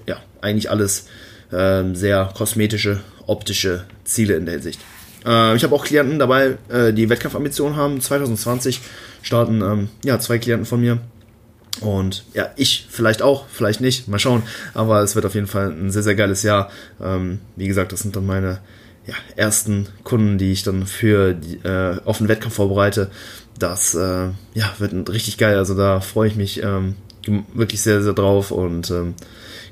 ja, 0.07 0.17
eigentlich 0.39 0.71
alles 0.71 1.07
ähm, 1.51 1.93
sehr 1.95 2.31
kosmetische, 2.33 3.01
optische 3.27 3.83
Ziele 4.05 4.35
in 4.35 4.45
der 4.45 4.55
Hinsicht. 4.55 4.79
Äh, 5.25 5.55
ich 5.57 5.63
habe 5.63 5.75
auch 5.75 5.83
Klienten 5.83 6.19
dabei, 6.19 6.57
äh, 6.69 6.93
die 6.93 7.09
Wettkampfambitionen 7.09 7.75
haben. 7.75 7.99
2020 7.99 8.79
starten 9.21 9.61
ähm, 9.61 9.89
ja, 10.05 10.19
zwei 10.19 10.39
Klienten 10.39 10.65
von 10.65 10.79
mir. 10.79 10.99
Und 11.81 12.23
ja, 12.33 12.49
ich 12.55 12.87
vielleicht 12.89 13.21
auch, 13.21 13.45
vielleicht 13.49 13.81
nicht, 13.81 14.07
mal 14.07 14.19
schauen. 14.19 14.43
Aber 14.73 15.01
es 15.01 15.15
wird 15.15 15.25
auf 15.25 15.35
jeden 15.35 15.47
Fall 15.47 15.69
ein 15.71 15.91
sehr, 15.91 16.03
sehr 16.03 16.15
geiles 16.15 16.43
Jahr. 16.43 16.69
Ähm, 17.01 17.39
wie 17.57 17.67
gesagt, 17.67 17.91
das 17.91 17.99
sind 17.99 18.15
dann 18.15 18.25
meine 18.25 18.59
ja, 19.07 19.15
ersten 19.35 19.87
Kunden, 20.03 20.37
die 20.37 20.51
ich 20.51 20.63
dann 20.63 20.85
für 20.85 21.33
die, 21.33 21.57
äh, 21.57 21.99
auf 22.05 22.19
den 22.19 22.27
Wettkampf 22.27 22.55
vorbereite 22.55 23.09
das 23.61 23.95
äh, 23.95 24.29
ja, 24.53 24.73
wird 24.79 25.09
richtig 25.09 25.37
geil. 25.37 25.57
Also 25.57 25.75
da 25.75 25.99
freue 25.99 26.27
ich 26.27 26.35
mich 26.35 26.61
ähm, 26.63 26.95
wirklich 27.53 27.81
sehr, 27.81 28.01
sehr 28.01 28.13
drauf. 28.13 28.51
Und 28.51 28.89
ähm, 28.91 29.13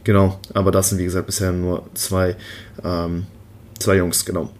genau, 0.03 0.39
aber 0.53 0.71
das 0.71 0.89
sind 0.89 0.99
wie 0.99 1.05
gesagt 1.05 1.25
bisher 1.25 1.51
nur 1.51 1.87
zwei, 1.93 2.35
ähm, 2.83 3.25
zwei 3.79 3.97
Jungs, 3.97 4.25
genau. 4.25 4.51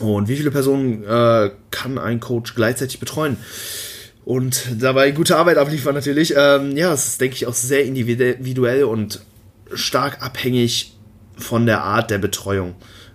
Und 0.00 0.28
wie 0.28 0.36
viele 0.36 0.50
Personen 0.50 1.04
äh, 1.04 1.50
kann 1.70 1.98
ein 1.98 2.20
Coach 2.20 2.54
gleichzeitig 2.54 3.00
betreuen? 3.00 3.36
Und 4.24 4.66
dabei 4.78 5.10
gute 5.10 5.36
Arbeit 5.36 5.56
abliefern 5.56 5.94
natürlich. 5.94 6.34
Ähm, 6.36 6.76
ja, 6.76 6.90
das 6.90 7.08
ist, 7.08 7.20
denke 7.20 7.36
ich, 7.36 7.46
auch 7.46 7.54
sehr 7.54 7.84
individuell 7.84 8.84
und 8.84 9.20
stark 9.72 10.22
abhängig 10.22 10.96
von 11.36 11.66
der 11.66 11.82
Art 11.82 12.10
der 12.10 12.18
Betreuung. 12.18 12.74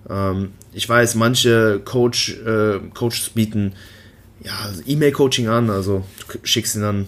Ähm, 0.09 0.53
ich 0.73 0.87
weiß, 0.87 1.15
manche 1.15 1.81
Coach, 1.83 2.37
äh, 2.45 2.79
Coaches 2.93 3.29
bieten 3.29 3.73
ja, 4.43 4.51
E-Mail-Coaching 4.85 5.47
an. 5.47 5.69
Also 5.69 6.03
du 6.31 6.39
schickst 6.43 6.75
ihnen 6.75 6.83
dann 6.83 7.07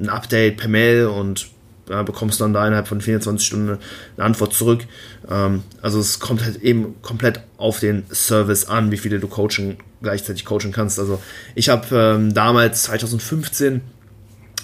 ein 0.00 0.08
Update 0.08 0.56
per 0.56 0.68
Mail 0.68 1.06
und 1.06 1.48
ja, 1.88 2.02
bekommst 2.04 2.40
dann 2.40 2.52
da 2.52 2.66
innerhalb 2.66 2.86
von 2.86 3.00
24 3.00 3.46
Stunden 3.46 3.78
eine 4.16 4.24
Antwort 4.24 4.54
zurück. 4.54 4.86
Ähm, 5.28 5.64
also 5.82 5.98
es 5.98 6.20
kommt 6.20 6.44
halt 6.44 6.62
eben 6.62 6.94
komplett 7.02 7.40
auf 7.58 7.80
den 7.80 8.04
Service 8.12 8.66
an, 8.66 8.92
wie 8.92 8.96
viele 8.96 9.18
du 9.18 9.26
coachen, 9.26 9.76
gleichzeitig 10.00 10.44
coachen 10.44 10.72
kannst. 10.72 10.98
Also 10.98 11.20
ich 11.54 11.68
habe 11.68 11.86
ähm, 11.96 12.32
damals 12.32 12.84
2015 12.84 13.80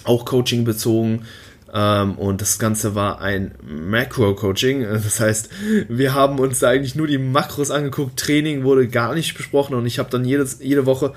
auch 0.05 0.25
Coaching 0.25 0.63
bezogen 0.63 1.25
und 1.69 2.41
das 2.41 2.59
Ganze 2.59 2.95
war 2.95 3.21
ein 3.21 3.53
Macro-Coaching. 3.61 4.83
Das 4.83 5.19
heißt, 5.19 5.49
wir 5.89 6.13
haben 6.13 6.39
uns 6.39 6.59
da 6.59 6.69
eigentlich 6.69 6.95
nur 6.95 7.07
die 7.07 7.17
Makros 7.17 7.71
angeguckt. 7.71 8.17
Training 8.17 8.63
wurde 8.63 8.87
gar 8.87 9.13
nicht 9.13 9.35
besprochen 9.35 9.75
und 9.75 9.85
ich 9.85 9.99
habe 9.99 10.09
dann 10.09 10.23
jedes, 10.23 10.59
jede 10.61 10.85
Woche 10.85 11.13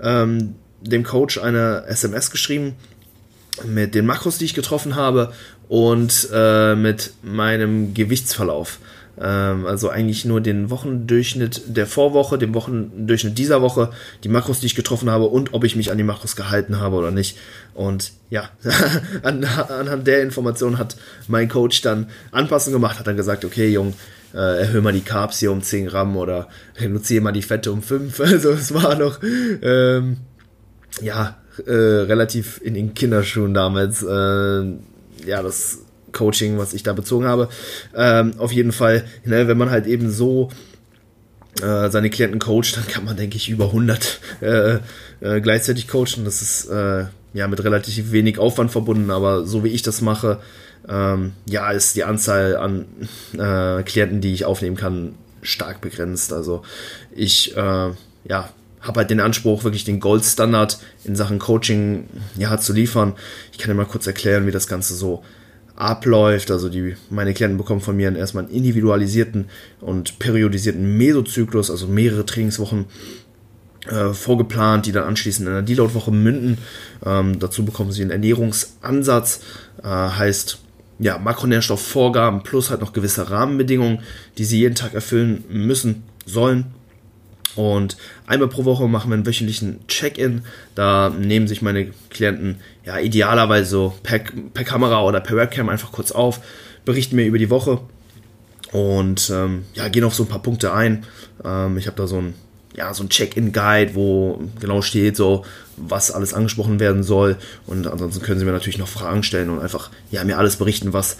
ähm, 0.00 0.54
dem 0.80 1.04
Coach 1.04 1.38
eine 1.38 1.84
SMS 1.86 2.30
geschrieben 2.30 2.74
mit 3.66 3.94
den 3.94 4.06
Makros, 4.06 4.38
die 4.38 4.46
ich 4.46 4.54
getroffen 4.54 4.96
habe 4.96 5.32
und 5.68 6.28
äh, 6.32 6.74
mit 6.74 7.12
meinem 7.22 7.94
Gewichtsverlauf. 7.94 8.78
Ähm, 9.18 9.66
also 9.66 9.88
eigentlich 9.88 10.24
nur 10.24 10.40
den 10.40 10.70
Wochendurchschnitt 10.70 11.62
der 11.66 11.86
Vorwoche, 11.86 12.38
den 12.38 12.54
Wochendurchschnitt 12.54 13.38
dieser 13.38 13.62
Woche, 13.62 13.90
die 14.24 14.28
Makros, 14.28 14.60
die 14.60 14.66
ich 14.66 14.74
getroffen 14.74 15.10
habe 15.10 15.26
und 15.26 15.54
ob 15.54 15.64
ich 15.64 15.76
mich 15.76 15.90
an 15.90 15.98
die 15.98 16.04
Makros 16.04 16.36
gehalten 16.36 16.78
habe 16.78 16.96
oder 16.96 17.10
nicht. 17.10 17.38
Und 17.74 18.12
ja, 18.30 18.50
an, 19.22 19.44
anhand 19.44 20.06
der 20.06 20.22
Information 20.22 20.78
hat 20.78 20.96
mein 21.28 21.48
Coach 21.48 21.82
dann 21.82 22.08
Anpassungen 22.30 22.80
gemacht, 22.80 22.98
hat 22.98 23.06
dann 23.06 23.16
gesagt, 23.16 23.44
okay, 23.44 23.68
Jung, 23.68 23.94
äh, 24.32 24.60
erhöhe 24.60 24.80
mal 24.80 24.92
die 24.92 25.00
Carbs 25.00 25.40
hier 25.40 25.52
um 25.52 25.62
10 25.62 25.86
Gramm 25.86 26.16
oder 26.16 26.48
reduziere 26.78 27.22
mal 27.22 27.32
die 27.32 27.42
Fette 27.42 27.72
um 27.72 27.82
5. 27.82 28.20
Also 28.30 28.50
es 28.50 28.72
war 28.72 28.94
noch, 28.94 29.18
ähm, 29.22 30.18
ja, 31.00 31.36
äh, 31.66 31.72
relativ 31.72 32.60
in 32.62 32.74
den 32.74 32.94
Kinderschuhen 32.94 33.54
damals. 33.54 34.02
Äh, 34.02 34.64
ja, 35.26 35.42
das 35.42 35.80
Coaching, 36.12 36.58
was 36.58 36.74
ich 36.74 36.82
da 36.82 36.92
bezogen 36.92 37.26
habe. 37.26 37.48
Ähm, 37.94 38.34
auf 38.38 38.52
jeden 38.52 38.72
Fall, 38.72 39.04
ne, 39.24 39.48
wenn 39.48 39.58
man 39.58 39.70
halt 39.70 39.86
eben 39.86 40.10
so 40.10 40.50
äh, 41.60 41.90
seine 41.90 42.10
Klienten 42.10 42.38
coacht, 42.38 42.76
dann 42.76 42.86
kann 42.86 43.04
man, 43.04 43.16
denke 43.16 43.36
ich, 43.36 43.48
über 43.48 43.66
100 43.66 44.20
äh, 44.40 44.78
äh, 45.20 45.40
gleichzeitig 45.40 45.88
coachen. 45.88 46.24
Das 46.24 46.42
ist 46.42 46.66
äh, 46.66 47.06
ja 47.32 47.48
mit 47.48 47.62
relativ 47.62 48.12
wenig 48.12 48.38
Aufwand 48.38 48.70
verbunden, 48.70 49.10
aber 49.10 49.46
so 49.46 49.64
wie 49.64 49.68
ich 49.68 49.82
das 49.82 50.00
mache, 50.00 50.40
ähm, 50.88 51.32
ja, 51.46 51.70
ist 51.70 51.96
die 51.96 52.04
Anzahl 52.04 52.56
an 52.56 52.86
äh, 53.36 53.82
Klienten, 53.82 54.20
die 54.20 54.32
ich 54.32 54.44
aufnehmen 54.44 54.76
kann, 54.76 55.14
stark 55.42 55.80
begrenzt. 55.80 56.32
Also 56.32 56.62
ich, 57.14 57.56
äh, 57.56 57.90
ja, 58.24 58.48
habe 58.80 59.00
halt 59.00 59.10
den 59.10 59.20
Anspruch, 59.20 59.64
wirklich 59.64 59.84
den 59.84 60.00
Goldstandard 60.00 60.78
in 61.04 61.14
Sachen 61.14 61.38
Coaching 61.38 62.08
ja, 62.36 62.56
zu 62.58 62.72
liefern. 62.72 63.14
Ich 63.52 63.58
kann 63.58 63.68
dir 63.68 63.74
mal 63.74 63.84
kurz 63.84 64.06
erklären, 64.06 64.46
wie 64.46 64.52
das 64.52 64.68
Ganze 64.68 64.94
so 64.94 65.22
abläuft. 65.80 66.50
Also 66.50 66.68
die, 66.68 66.96
meine 67.08 67.34
Klienten 67.34 67.58
bekommen 67.58 67.80
von 67.80 67.96
mir 67.96 68.14
erstmal 68.14 68.44
einen 68.44 68.52
individualisierten 68.52 69.46
und 69.80 70.18
periodisierten 70.18 70.96
Mesozyklus, 70.96 71.70
also 71.70 71.86
mehrere 71.86 72.26
Trainingswochen 72.26 72.86
äh, 73.88 74.12
vorgeplant, 74.12 74.86
die 74.86 74.92
dann 74.92 75.04
anschließend 75.04 75.48
in 75.48 75.54
einer 75.54 75.62
Deload-Woche 75.62 76.12
münden. 76.12 76.58
Ähm, 77.04 77.38
dazu 77.38 77.64
bekommen 77.64 77.92
sie 77.92 78.02
einen 78.02 78.10
Ernährungsansatz, 78.10 79.40
äh, 79.82 79.86
heißt 79.86 80.58
ja, 80.98 81.16
Makronährstoffvorgaben 81.18 82.42
plus 82.42 82.68
halt 82.68 82.82
noch 82.82 82.92
gewisse 82.92 83.30
Rahmenbedingungen, 83.30 84.00
die 84.36 84.44
sie 84.44 84.58
jeden 84.58 84.74
Tag 84.74 84.92
erfüllen 84.92 85.44
müssen, 85.48 86.02
sollen. 86.26 86.66
Und 87.60 87.98
einmal 88.26 88.48
pro 88.48 88.64
Woche 88.64 88.88
machen 88.88 89.10
wir 89.10 89.16
einen 89.16 89.26
wöchentlichen 89.26 89.86
Check-in. 89.86 90.44
Da 90.74 91.10
nehmen 91.10 91.46
sich 91.46 91.60
meine 91.60 91.90
Klienten 92.08 92.56
ja 92.86 92.98
idealerweise 92.98 93.68
so 93.68 93.94
per, 94.02 94.20
per 94.54 94.64
Kamera 94.64 95.04
oder 95.04 95.20
per 95.20 95.36
Webcam 95.36 95.68
einfach 95.68 95.92
kurz 95.92 96.10
auf, 96.10 96.40
berichten 96.86 97.16
mir 97.16 97.26
über 97.26 97.36
die 97.36 97.50
Woche 97.50 97.80
und 98.72 99.28
ähm, 99.28 99.66
ja, 99.74 99.88
gehen 99.88 100.04
auf 100.04 100.14
so 100.14 100.22
ein 100.22 100.28
paar 100.28 100.40
Punkte 100.40 100.72
ein. 100.72 101.04
Ähm, 101.44 101.76
ich 101.76 101.86
habe 101.86 101.98
da 101.98 102.06
so 102.06 102.16
ein, 102.16 102.32
ja, 102.74 102.94
so 102.94 103.04
ein 103.04 103.10
Check-in-Guide, 103.10 103.94
wo 103.94 104.40
genau 104.58 104.80
steht, 104.80 105.18
so 105.18 105.44
was 105.76 106.10
alles 106.10 106.32
angesprochen 106.32 106.80
werden 106.80 107.02
soll. 107.02 107.36
Und 107.66 107.86
ansonsten 107.86 108.22
können 108.22 108.38
sie 108.38 108.46
mir 108.46 108.52
natürlich 108.52 108.78
noch 108.78 108.88
Fragen 108.88 109.22
stellen 109.22 109.50
und 109.50 109.60
einfach 109.60 109.90
ja, 110.10 110.24
mir 110.24 110.38
alles 110.38 110.56
berichten, 110.56 110.94
was 110.94 111.18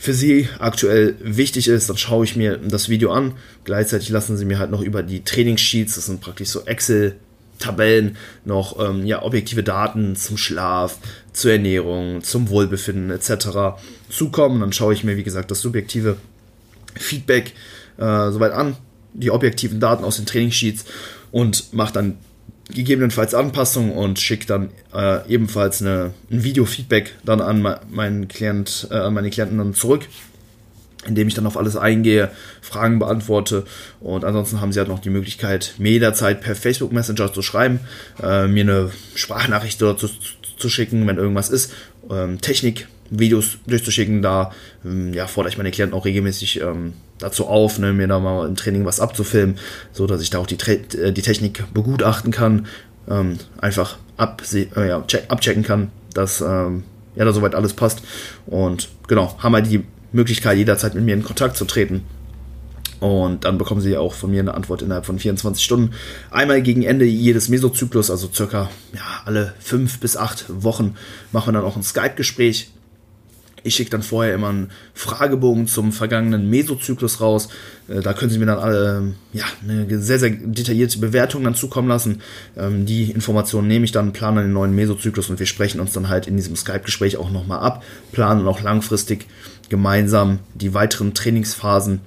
für 0.00 0.14
Sie 0.14 0.48
aktuell 0.60 1.16
wichtig 1.20 1.66
ist, 1.66 1.90
dann 1.90 1.98
schaue 1.98 2.24
ich 2.24 2.36
mir 2.36 2.56
das 2.56 2.88
Video 2.88 3.10
an. 3.10 3.34
Gleichzeitig 3.64 4.08
lassen 4.10 4.36
Sie 4.36 4.44
mir 4.44 4.60
halt 4.60 4.70
noch 4.70 4.80
über 4.80 5.02
die 5.02 5.24
Trainingssheets, 5.24 5.96
das 5.96 6.06
sind 6.06 6.20
praktisch 6.20 6.48
so 6.48 6.64
Excel 6.64 7.16
Tabellen 7.58 8.16
noch 8.44 8.78
ähm, 8.78 9.04
ja, 9.04 9.22
objektive 9.22 9.64
Daten 9.64 10.14
zum 10.14 10.36
Schlaf, 10.36 10.98
zur 11.32 11.50
Ernährung, 11.50 12.22
zum 12.22 12.48
Wohlbefinden 12.48 13.10
etc. 13.10 13.80
zukommen. 14.08 14.60
Dann 14.60 14.72
schaue 14.72 14.94
ich 14.94 15.02
mir, 15.02 15.16
wie 15.16 15.24
gesagt, 15.24 15.50
das 15.50 15.60
subjektive 15.60 16.16
Feedback 16.94 17.54
äh, 17.96 18.30
soweit 18.30 18.52
an, 18.52 18.76
die 19.12 19.32
objektiven 19.32 19.80
Daten 19.80 20.04
aus 20.04 20.16
den 20.16 20.26
Trainingssheets 20.26 20.84
und 21.32 21.72
mache 21.72 21.92
dann 21.92 22.18
gegebenenfalls 22.70 23.34
Anpassungen 23.34 23.92
und 23.92 24.18
schicke 24.18 24.46
dann 24.46 24.70
äh, 24.94 25.26
ebenfalls 25.28 25.80
eine, 25.80 26.12
ein 26.30 26.44
Video-Feedback 26.44 27.14
dann 27.24 27.40
an 27.40 27.78
meinen 27.90 28.28
Klient, 28.28 28.88
äh, 28.90 28.94
an 28.94 29.14
meine 29.14 29.30
Klienten 29.30 29.58
dann 29.58 29.74
zurück, 29.74 30.06
indem 31.06 31.28
ich 31.28 31.34
dann 31.34 31.46
auf 31.46 31.56
alles 31.56 31.76
eingehe, 31.76 32.30
Fragen 32.60 32.98
beantworte. 32.98 33.64
Und 34.00 34.24
ansonsten 34.24 34.60
haben 34.60 34.72
sie 34.72 34.80
halt 34.80 34.88
noch 34.88 34.98
die 34.98 35.10
Möglichkeit, 35.10 35.74
mir 35.78 35.92
jederzeit 35.92 36.40
per 36.40 36.54
Facebook 36.54 36.92
Messenger 36.92 37.32
zu 37.32 37.42
schreiben, 37.42 37.80
äh, 38.22 38.46
mir 38.46 38.64
eine 38.64 38.90
Sprachnachricht 39.14 39.80
dort 39.80 40.00
zu, 40.00 40.08
zu 40.58 40.68
schicken, 40.68 41.06
wenn 41.06 41.16
irgendwas 41.16 41.48
ist, 41.48 41.72
ähm, 42.10 42.40
Technik, 42.40 42.88
Videos 43.10 43.58
durchzuschicken, 43.66 44.20
da 44.20 44.52
ähm, 44.84 45.14
ja, 45.14 45.26
fordere 45.26 45.50
ich 45.50 45.56
meine 45.56 45.70
Klienten 45.70 45.98
auch 45.98 46.04
regelmäßig 46.04 46.60
ähm, 46.60 46.92
dazu 47.18 47.46
auf, 47.46 47.78
ne, 47.78 47.92
mir 47.92 48.08
da 48.08 48.18
mal 48.18 48.46
im 48.46 48.56
Training 48.56 48.84
was 48.84 49.00
abzufilmen, 49.00 49.58
so 49.92 50.06
dass 50.06 50.22
ich 50.22 50.30
da 50.30 50.38
auch 50.38 50.46
die, 50.46 50.58
äh, 50.58 51.12
die 51.12 51.22
Technik 51.22 51.64
begutachten 51.72 52.30
kann, 52.30 52.66
ähm, 53.08 53.38
einfach 53.60 53.98
ab, 54.16 54.42
äh, 54.52 54.88
ja, 54.88 55.02
check, 55.06 55.24
abchecken 55.28 55.62
kann, 55.62 55.90
dass 56.14 56.40
ähm, 56.40 56.84
ja 57.16 57.24
da 57.24 57.32
soweit 57.32 57.54
alles 57.54 57.72
passt. 57.72 58.02
Und 58.46 58.88
genau, 59.06 59.36
haben 59.38 59.54
halt 59.54 59.70
die 59.70 59.84
Möglichkeit, 60.12 60.56
jederzeit 60.56 60.94
mit 60.94 61.04
mir 61.04 61.14
in 61.14 61.24
Kontakt 61.24 61.56
zu 61.56 61.64
treten. 61.64 62.04
Und 63.00 63.44
dann 63.44 63.58
bekommen 63.58 63.80
sie 63.80 63.96
auch 63.96 64.12
von 64.12 64.30
mir 64.30 64.40
eine 64.40 64.54
Antwort 64.54 64.82
innerhalb 64.82 65.06
von 65.06 65.18
24 65.18 65.62
Stunden. 65.62 65.92
Einmal 66.30 66.62
gegen 66.62 66.82
Ende 66.82 67.04
jedes 67.04 67.48
Mesozyklus, 67.48 68.10
also 68.10 68.28
circa 68.32 68.70
ja, 68.92 69.00
alle 69.24 69.54
fünf 69.60 70.00
bis 70.00 70.16
acht 70.16 70.46
Wochen, 70.48 70.96
machen 71.30 71.48
wir 71.48 71.60
dann 71.60 71.64
auch 71.64 71.76
ein 71.76 71.82
Skype-Gespräch 71.84 72.70
ich 73.64 73.74
schicke 73.74 73.90
dann 73.90 74.02
vorher 74.02 74.34
immer 74.34 74.48
einen 74.48 74.70
Fragebogen 74.94 75.66
zum 75.66 75.92
vergangenen 75.92 76.48
Mesozyklus 76.48 77.20
raus. 77.20 77.48
Äh, 77.88 78.00
da 78.00 78.12
können 78.12 78.30
Sie 78.30 78.38
mir 78.38 78.46
dann 78.46 78.58
alle 78.58 79.14
ja, 79.32 79.44
eine 79.62 80.00
sehr, 80.00 80.18
sehr 80.18 80.30
detaillierte 80.30 80.98
Bewertung 80.98 81.44
dann 81.44 81.54
zukommen 81.54 81.88
lassen. 81.88 82.22
Ähm, 82.56 82.86
die 82.86 83.10
Informationen 83.10 83.68
nehme 83.68 83.84
ich 83.84 83.92
dann, 83.92 84.12
plane 84.12 84.42
den 84.42 84.52
neuen 84.52 84.74
Mesozyklus 84.74 85.30
und 85.30 85.38
wir 85.38 85.46
sprechen 85.46 85.80
uns 85.80 85.92
dann 85.92 86.08
halt 86.08 86.26
in 86.26 86.36
diesem 86.36 86.56
Skype-Gespräch 86.56 87.16
auch 87.16 87.30
nochmal 87.30 87.60
ab, 87.60 87.82
planen 88.12 88.46
auch 88.46 88.62
langfristig 88.62 89.26
gemeinsam 89.68 90.38
die 90.54 90.74
weiteren 90.74 91.14
Trainingsphasen. 91.14 92.00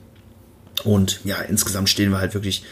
Und 0.84 1.20
ja, 1.24 1.36
insgesamt 1.42 1.90
stehen 1.90 2.12
wir 2.12 2.20
halt 2.20 2.34
wirklich 2.34 2.64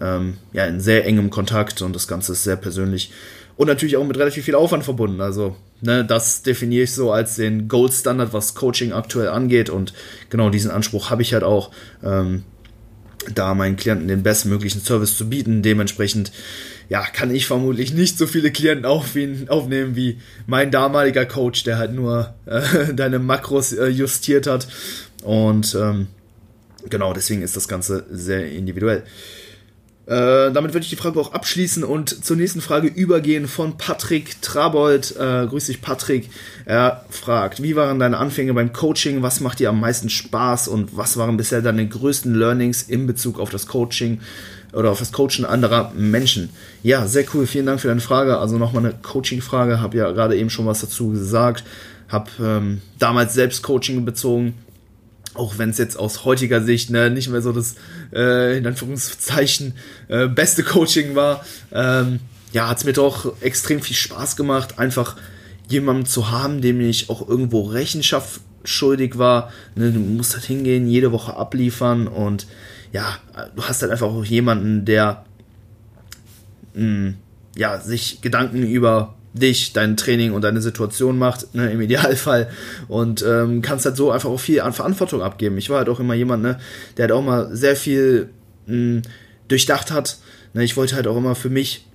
ähm, 0.00 0.38
ja, 0.52 0.66
in 0.66 0.80
sehr 0.80 1.06
engem 1.06 1.30
Kontakt 1.30 1.82
und 1.82 1.94
das 1.94 2.06
Ganze 2.06 2.32
ist 2.32 2.44
sehr 2.44 2.56
persönlich 2.56 3.12
und 3.56 3.68
natürlich 3.68 3.96
auch 3.96 4.06
mit 4.06 4.18
relativ 4.18 4.44
viel 4.44 4.54
Aufwand 4.54 4.84
verbunden. 4.84 5.20
Also, 5.20 5.56
ne, 5.80 6.04
das 6.04 6.42
definiere 6.42 6.84
ich 6.84 6.92
so 6.92 7.10
als 7.10 7.36
den 7.36 7.68
Gold 7.68 7.92
Standard, 7.92 8.32
was 8.32 8.54
Coaching 8.54 8.92
aktuell 8.92 9.28
angeht. 9.28 9.70
Und 9.70 9.94
genau 10.28 10.50
diesen 10.50 10.70
Anspruch 10.70 11.10
habe 11.10 11.22
ich 11.22 11.32
halt 11.32 11.44
auch, 11.44 11.70
ähm, 12.04 12.44
da 13.34 13.54
meinen 13.54 13.76
Klienten 13.76 14.08
den 14.08 14.22
bestmöglichen 14.22 14.82
Service 14.82 15.16
zu 15.16 15.28
bieten. 15.28 15.62
Dementsprechend, 15.62 16.32
ja, 16.88 17.02
kann 17.06 17.34
ich 17.34 17.46
vermutlich 17.46 17.92
nicht 17.92 18.18
so 18.18 18.26
viele 18.26 18.52
Klienten 18.52 18.84
aufnehmen 18.84 19.96
wie 19.96 20.18
mein 20.46 20.70
damaliger 20.70 21.26
Coach, 21.26 21.64
der 21.64 21.78
halt 21.78 21.92
nur 21.92 22.34
äh, 22.44 22.92
deine 22.94 23.18
Makros 23.18 23.72
äh, 23.72 23.86
justiert 23.86 24.46
hat. 24.46 24.68
Und 25.22 25.74
ähm, 25.80 26.08
genau 26.88 27.12
deswegen 27.12 27.42
ist 27.42 27.56
das 27.56 27.68
Ganze 27.68 28.04
sehr 28.10 28.50
individuell. 28.50 29.02
Äh, 30.06 30.52
damit 30.52 30.72
würde 30.72 30.84
ich 30.84 30.90
die 30.90 30.96
Frage 30.96 31.18
auch 31.18 31.32
abschließen 31.32 31.82
und 31.82 32.24
zur 32.24 32.36
nächsten 32.36 32.60
Frage 32.60 32.86
übergehen 32.86 33.48
von 33.48 33.76
Patrick 33.76 34.40
Trabold. 34.40 35.16
Äh, 35.16 35.46
grüß 35.48 35.66
dich, 35.66 35.82
Patrick. 35.82 36.30
Er 36.64 37.04
fragt, 37.10 37.60
wie 37.60 37.74
waren 37.74 37.98
deine 37.98 38.18
Anfänge 38.18 38.54
beim 38.54 38.72
Coaching? 38.72 39.22
Was 39.22 39.40
macht 39.40 39.58
dir 39.58 39.68
am 39.70 39.80
meisten 39.80 40.08
Spaß 40.08 40.68
und 40.68 40.96
was 40.96 41.16
waren 41.16 41.36
bisher 41.36 41.60
deine 41.60 41.88
größten 41.88 42.34
Learnings 42.34 42.82
in 42.82 43.08
Bezug 43.08 43.40
auf 43.40 43.50
das 43.50 43.66
Coaching 43.66 44.20
oder 44.72 44.92
auf 44.92 45.00
das 45.00 45.10
Coachen 45.10 45.44
anderer 45.44 45.90
Menschen? 45.96 46.50
Ja, 46.84 47.08
sehr 47.08 47.24
cool. 47.34 47.48
Vielen 47.48 47.66
Dank 47.66 47.80
für 47.80 47.88
deine 47.88 48.00
Frage. 48.00 48.38
Also 48.38 48.58
nochmal 48.58 48.84
eine 48.84 48.94
Coaching-Frage. 48.94 49.80
Habe 49.80 49.96
ja 49.96 50.12
gerade 50.12 50.36
eben 50.36 50.50
schon 50.50 50.66
was 50.66 50.82
dazu 50.82 51.10
gesagt. 51.10 51.64
Habe 52.08 52.30
ähm, 52.40 52.80
damals 53.00 53.34
selbst 53.34 53.64
Coaching 53.64 54.04
bezogen 54.04 54.54
auch 55.36 55.58
wenn 55.58 55.70
es 55.70 55.78
jetzt 55.78 55.98
aus 55.98 56.24
heutiger 56.24 56.62
Sicht 56.62 56.90
ne, 56.90 57.10
nicht 57.10 57.28
mehr 57.28 57.42
so 57.42 57.52
das, 57.52 57.76
äh, 58.12 58.58
in 58.58 58.66
Anführungszeichen, 58.66 59.74
äh, 60.08 60.26
beste 60.28 60.62
Coaching 60.62 61.14
war, 61.14 61.44
ähm, 61.72 62.20
ja, 62.52 62.68
hat 62.68 62.78
es 62.78 62.84
mir 62.84 62.92
doch 62.92 63.40
extrem 63.42 63.80
viel 63.80 63.96
Spaß 63.96 64.36
gemacht, 64.36 64.78
einfach 64.78 65.16
jemanden 65.68 66.06
zu 66.06 66.30
haben, 66.30 66.60
dem 66.60 66.80
ich 66.80 67.10
auch 67.10 67.28
irgendwo 67.28 67.62
Rechenschaft 67.62 68.40
schuldig 68.64 69.18
war. 69.18 69.52
Ne, 69.74 69.92
du 69.92 70.00
musst 70.00 70.34
halt 70.34 70.44
hingehen, 70.44 70.88
jede 70.88 71.12
Woche 71.12 71.36
abliefern 71.36 72.06
und 72.06 72.46
ja, 72.92 73.18
du 73.54 73.62
hast 73.64 73.82
halt 73.82 73.92
einfach 73.92 74.06
auch 74.06 74.24
jemanden, 74.24 74.84
der 74.84 75.24
mh, 76.74 76.84
mm, 76.84 77.14
ja, 77.56 77.80
sich 77.80 78.20
Gedanken 78.20 78.62
über 78.62 79.15
dich, 79.38 79.72
dein 79.72 79.96
Training 79.96 80.32
und 80.32 80.42
deine 80.42 80.60
Situation 80.60 81.18
macht, 81.18 81.54
ne, 81.54 81.70
im 81.70 81.80
Idealfall. 81.80 82.48
Und 82.88 83.24
ähm, 83.26 83.62
kannst 83.62 83.84
halt 83.84 83.96
so 83.96 84.10
einfach 84.10 84.30
auch 84.30 84.40
viel 84.40 84.60
an 84.60 84.72
Verantwortung 84.72 85.22
abgeben. 85.22 85.58
Ich 85.58 85.70
war 85.70 85.78
halt 85.78 85.88
auch 85.88 86.00
immer 86.00 86.14
jemand, 86.14 86.42
ne, 86.42 86.58
der 86.96 87.04
halt 87.04 87.12
auch 87.12 87.22
mal 87.22 87.54
sehr 87.54 87.76
viel 87.76 88.30
mh, 88.66 88.74
hm, 88.74 89.02
durchdacht 89.48 89.90
hat. 89.90 90.18
Ne, 90.54 90.64
ich 90.64 90.76
wollte 90.76 90.96
halt 90.96 91.06
auch 91.06 91.16
immer 91.16 91.34
für 91.34 91.50
mich 91.50 91.86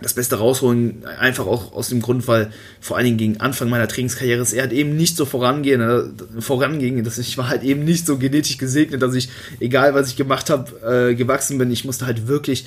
das 0.00 0.14
Beste 0.14 0.36
rausholen, 0.36 1.04
einfach 1.18 1.46
auch 1.46 1.74
aus 1.74 1.88
dem 1.88 2.00
Grund, 2.00 2.26
weil 2.26 2.50
vor 2.80 2.96
allen 2.96 3.04
Dingen 3.04 3.18
gegen 3.18 3.40
Anfang 3.40 3.68
meiner 3.68 3.88
Trainingskarriere 3.88 4.40
ist 4.40 4.54
er 4.54 4.62
halt 4.62 4.72
eben 4.72 4.96
nicht 4.96 5.16
so 5.16 5.26
vorangehen, 5.26 5.82
äh, 5.82 6.40
voranging, 6.40 7.04
dass 7.04 7.18
ich 7.18 7.36
war 7.36 7.48
halt 7.48 7.62
eben 7.62 7.84
nicht 7.84 8.06
so 8.06 8.16
genetisch 8.16 8.56
gesegnet, 8.56 9.02
dass 9.02 9.14
ich, 9.14 9.28
egal 9.60 9.94
was 9.94 10.08
ich 10.08 10.16
gemacht 10.16 10.48
habe, 10.48 11.10
äh, 11.10 11.14
gewachsen 11.14 11.58
bin. 11.58 11.70
Ich 11.70 11.84
musste 11.84 12.06
halt 12.06 12.26
wirklich 12.26 12.66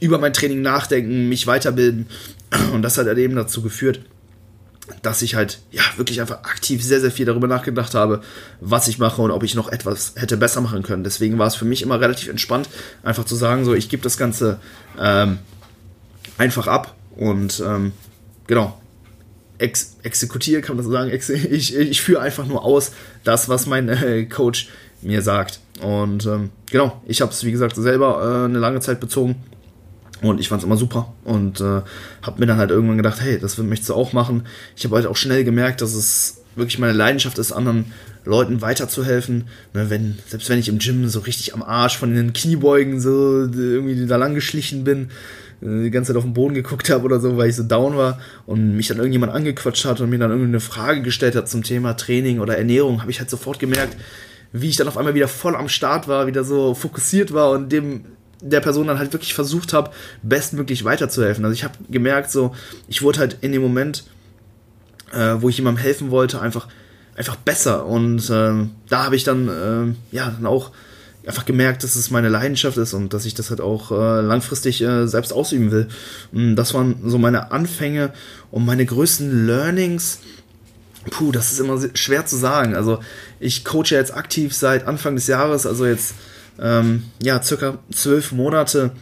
über 0.00 0.18
mein 0.18 0.32
Training 0.32 0.62
nachdenken, 0.62 1.28
mich 1.28 1.46
weiterbilden 1.46 2.06
und 2.72 2.82
das 2.82 2.98
hat 2.98 3.06
halt 3.06 3.18
eben 3.18 3.34
dazu 3.34 3.62
geführt, 3.62 4.00
dass 5.02 5.22
ich 5.22 5.34
halt 5.34 5.60
ja 5.72 5.82
wirklich 5.96 6.20
einfach 6.20 6.44
aktiv 6.44 6.84
sehr, 6.84 7.00
sehr 7.00 7.10
viel 7.10 7.26
darüber 7.26 7.48
nachgedacht 7.48 7.94
habe, 7.94 8.20
was 8.60 8.86
ich 8.88 8.98
mache 8.98 9.20
und 9.20 9.30
ob 9.30 9.42
ich 9.42 9.54
noch 9.54 9.68
etwas 9.68 10.12
hätte 10.16 10.36
besser 10.36 10.60
machen 10.60 10.82
können. 10.82 11.02
Deswegen 11.02 11.38
war 11.38 11.48
es 11.48 11.56
für 11.56 11.64
mich 11.64 11.82
immer 11.82 12.00
relativ 12.00 12.28
entspannt, 12.28 12.68
einfach 13.02 13.24
zu 13.24 13.34
sagen, 13.34 13.64
so 13.64 13.74
ich 13.74 13.88
gebe 13.88 14.02
das 14.02 14.16
Ganze 14.16 14.60
ähm, 14.98 15.38
einfach 16.38 16.68
ab 16.68 16.94
und 17.16 17.62
ähm, 17.66 17.92
genau, 18.46 18.80
ex 19.58 19.96
exekutiere, 20.02 20.60
kann 20.60 20.76
man 20.76 20.84
so 20.84 20.92
sagen. 20.92 21.10
Ex 21.10 21.28
ich, 21.30 21.74
ich 21.74 22.00
führe 22.02 22.20
einfach 22.20 22.46
nur 22.46 22.64
aus 22.64 22.92
das, 23.24 23.48
was 23.48 23.66
mein 23.66 23.88
äh, 23.88 24.24
Coach 24.26 24.68
mir 25.02 25.22
sagt. 25.22 25.60
Und 25.82 26.26
ähm, 26.26 26.50
genau, 26.70 27.02
ich 27.06 27.20
habe 27.20 27.32
es, 27.32 27.44
wie 27.44 27.52
gesagt, 27.52 27.76
selber 27.76 28.22
äh, 28.22 28.44
eine 28.44 28.58
lange 28.58 28.80
Zeit 28.80 29.00
bezogen. 29.00 29.36
Und 30.22 30.40
ich 30.40 30.48
fand 30.48 30.62
es 30.62 30.66
immer 30.66 30.78
super 30.78 31.12
und 31.24 31.60
äh, 31.60 31.82
habe 32.22 32.38
mir 32.38 32.46
dann 32.46 32.56
halt 32.56 32.70
irgendwann 32.70 32.96
gedacht, 32.96 33.20
hey, 33.20 33.38
das 33.38 33.58
möchtest 33.58 33.90
du 33.90 33.94
auch 33.94 34.12
machen. 34.14 34.44
Ich 34.74 34.84
habe 34.84 34.96
halt 34.96 35.06
auch 35.06 35.16
schnell 35.16 35.44
gemerkt, 35.44 35.82
dass 35.82 35.94
es 35.94 36.42
wirklich 36.54 36.78
meine 36.78 36.94
Leidenschaft 36.94 37.38
ist, 37.38 37.52
anderen 37.52 37.92
Leuten 38.24 38.62
weiterzuhelfen. 38.62 39.44
Ne, 39.74 39.90
wenn, 39.90 40.18
selbst 40.26 40.48
wenn 40.48 40.58
ich 40.58 40.68
im 40.68 40.78
Gym 40.78 41.06
so 41.08 41.20
richtig 41.20 41.54
am 41.54 41.62
Arsch 41.62 41.98
von 41.98 42.14
den 42.14 42.32
Kniebeugen 42.32 43.00
so 43.00 43.42
irgendwie 43.42 44.06
da 44.06 44.16
lang 44.16 44.34
geschlichen 44.34 44.84
bin, 44.84 45.10
äh, 45.60 45.84
die 45.84 45.90
ganze 45.90 46.12
Zeit 46.12 46.16
auf 46.16 46.24
den 46.24 46.34
Boden 46.34 46.54
geguckt 46.54 46.90
habe 46.90 47.04
oder 47.04 47.20
so, 47.20 47.36
weil 47.36 47.50
ich 47.50 47.56
so 47.56 47.62
down 47.62 47.96
war 47.96 48.18
und 48.46 48.74
mich 48.74 48.88
dann 48.88 48.98
irgendjemand 48.98 49.32
angequatscht 49.32 49.84
hat 49.84 50.00
und 50.00 50.10
mir 50.10 50.18
dann 50.18 50.30
irgendwie 50.30 50.48
eine 50.48 50.60
Frage 50.60 51.02
gestellt 51.02 51.36
hat 51.36 51.48
zum 51.48 51.62
Thema 51.62 51.94
Training 51.94 52.40
oder 52.40 52.56
Ernährung, 52.56 53.02
habe 53.02 53.10
ich 53.10 53.20
halt 53.20 53.30
sofort 53.30 53.58
gemerkt, 53.58 53.96
wie 54.52 54.68
ich 54.68 54.76
dann 54.76 54.88
auf 54.88 54.96
einmal 54.96 55.14
wieder 55.14 55.28
voll 55.28 55.54
am 55.54 55.68
Start 55.68 56.08
war, 56.08 56.26
wieder 56.26 56.42
so 56.42 56.74
fokussiert 56.74 57.32
war 57.32 57.50
und 57.50 57.70
dem 57.70 58.04
der 58.40 58.60
Person 58.60 58.86
dann 58.86 58.98
halt 58.98 59.12
wirklich 59.12 59.34
versucht 59.34 59.72
habe, 59.72 59.90
bestmöglich 60.22 60.84
weiterzuhelfen. 60.84 61.44
Also 61.44 61.54
ich 61.54 61.64
habe 61.64 61.74
gemerkt, 61.90 62.30
so, 62.30 62.54
ich 62.88 63.02
wurde 63.02 63.20
halt 63.20 63.38
in 63.40 63.52
dem 63.52 63.62
Moment, 63.62 64.04
äh, 65.12 65.36
wo 65.38 65.48
ich 65.48 65.56
jemandem 65.56 65.82
helfen 65.82 66.10
wollte, 66.10 66.40
einfach, 66.40 66.68
einfach 67.16 67.36
besser. 67.36 67.86
Und 67.86 68.28
äh, 68.30 68.68
da 68.88 69.04
habe 69.04 69.16
ich 69.16 69.24
dann, 69.24 69.48
äh, 69.48 70.14
ja, 70.14 70.30
dann 70.30 70.46
auch 70.46 70.72
einfach 71.26 71.44
gemerkt, 71.44 71.82
dass 71.82 71.96
es 71.96 72.10
meine 72.10 72.28
Leidenschaft 72.28 72.76
ist 72.76 72.94
und 72.94 73.12
dass 73.12 73.24
ich 73.24 73.34
das 73.34 73.50
halt 73.50 73.60
auch 73.60 73.90
äh, 73.90 74.20
langfristig 74.20 74.80
äh, 74.82 75.06
selbst 75.08 75.32
ausüben 75.32 75.70
will. 75.72 75.88
Und 76.32 76.56
das 76.56 76.72
waren 76.72 76.96
so 77.04 77.18
meine 77.18 77.50
Anfänge 77.50 78.12
und 78.50 78.64
meine 78.64 78.86
größten 78.86 79.46
Learnings. 79.46 80.20
Puh, 81.10 81.32
das 81.32 81.52
ist 81.52 81.60
immer 81.60 81.80
schwer 81.94 82.26
zu 82.26 82.36
sagen. 82.36 82.76
Also 82.76 83.00
ich 83.40 83.64
coache 83.64 83.90
jetzt 83.90 84.14
aktiv 84.14 84.54
seit 84.54 84.86
Anfang 84.86 85.16
des 85.16 85.26
Jahres, 85.26 85.66
also 85.66 85.86
jetzt 85.86 86.14
ähm, 86.60 87.04
ja 87.22 87.42
circa 87.42 87.78
zwölf 87.92 88.32
Monate. 88.32 88.92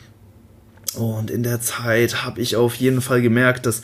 Und 0.94 1.30
in 1.30 1.42
der 1.42 1.60
Zeit 1.60 2.24
habe 2.24 2.40
ich 2.40 2.56
auf 2.56 2.76
jeden 2.76 3.00
Fall 3.00 3.20
gemerkt, 3.20 3.66
dass 3.66 3.82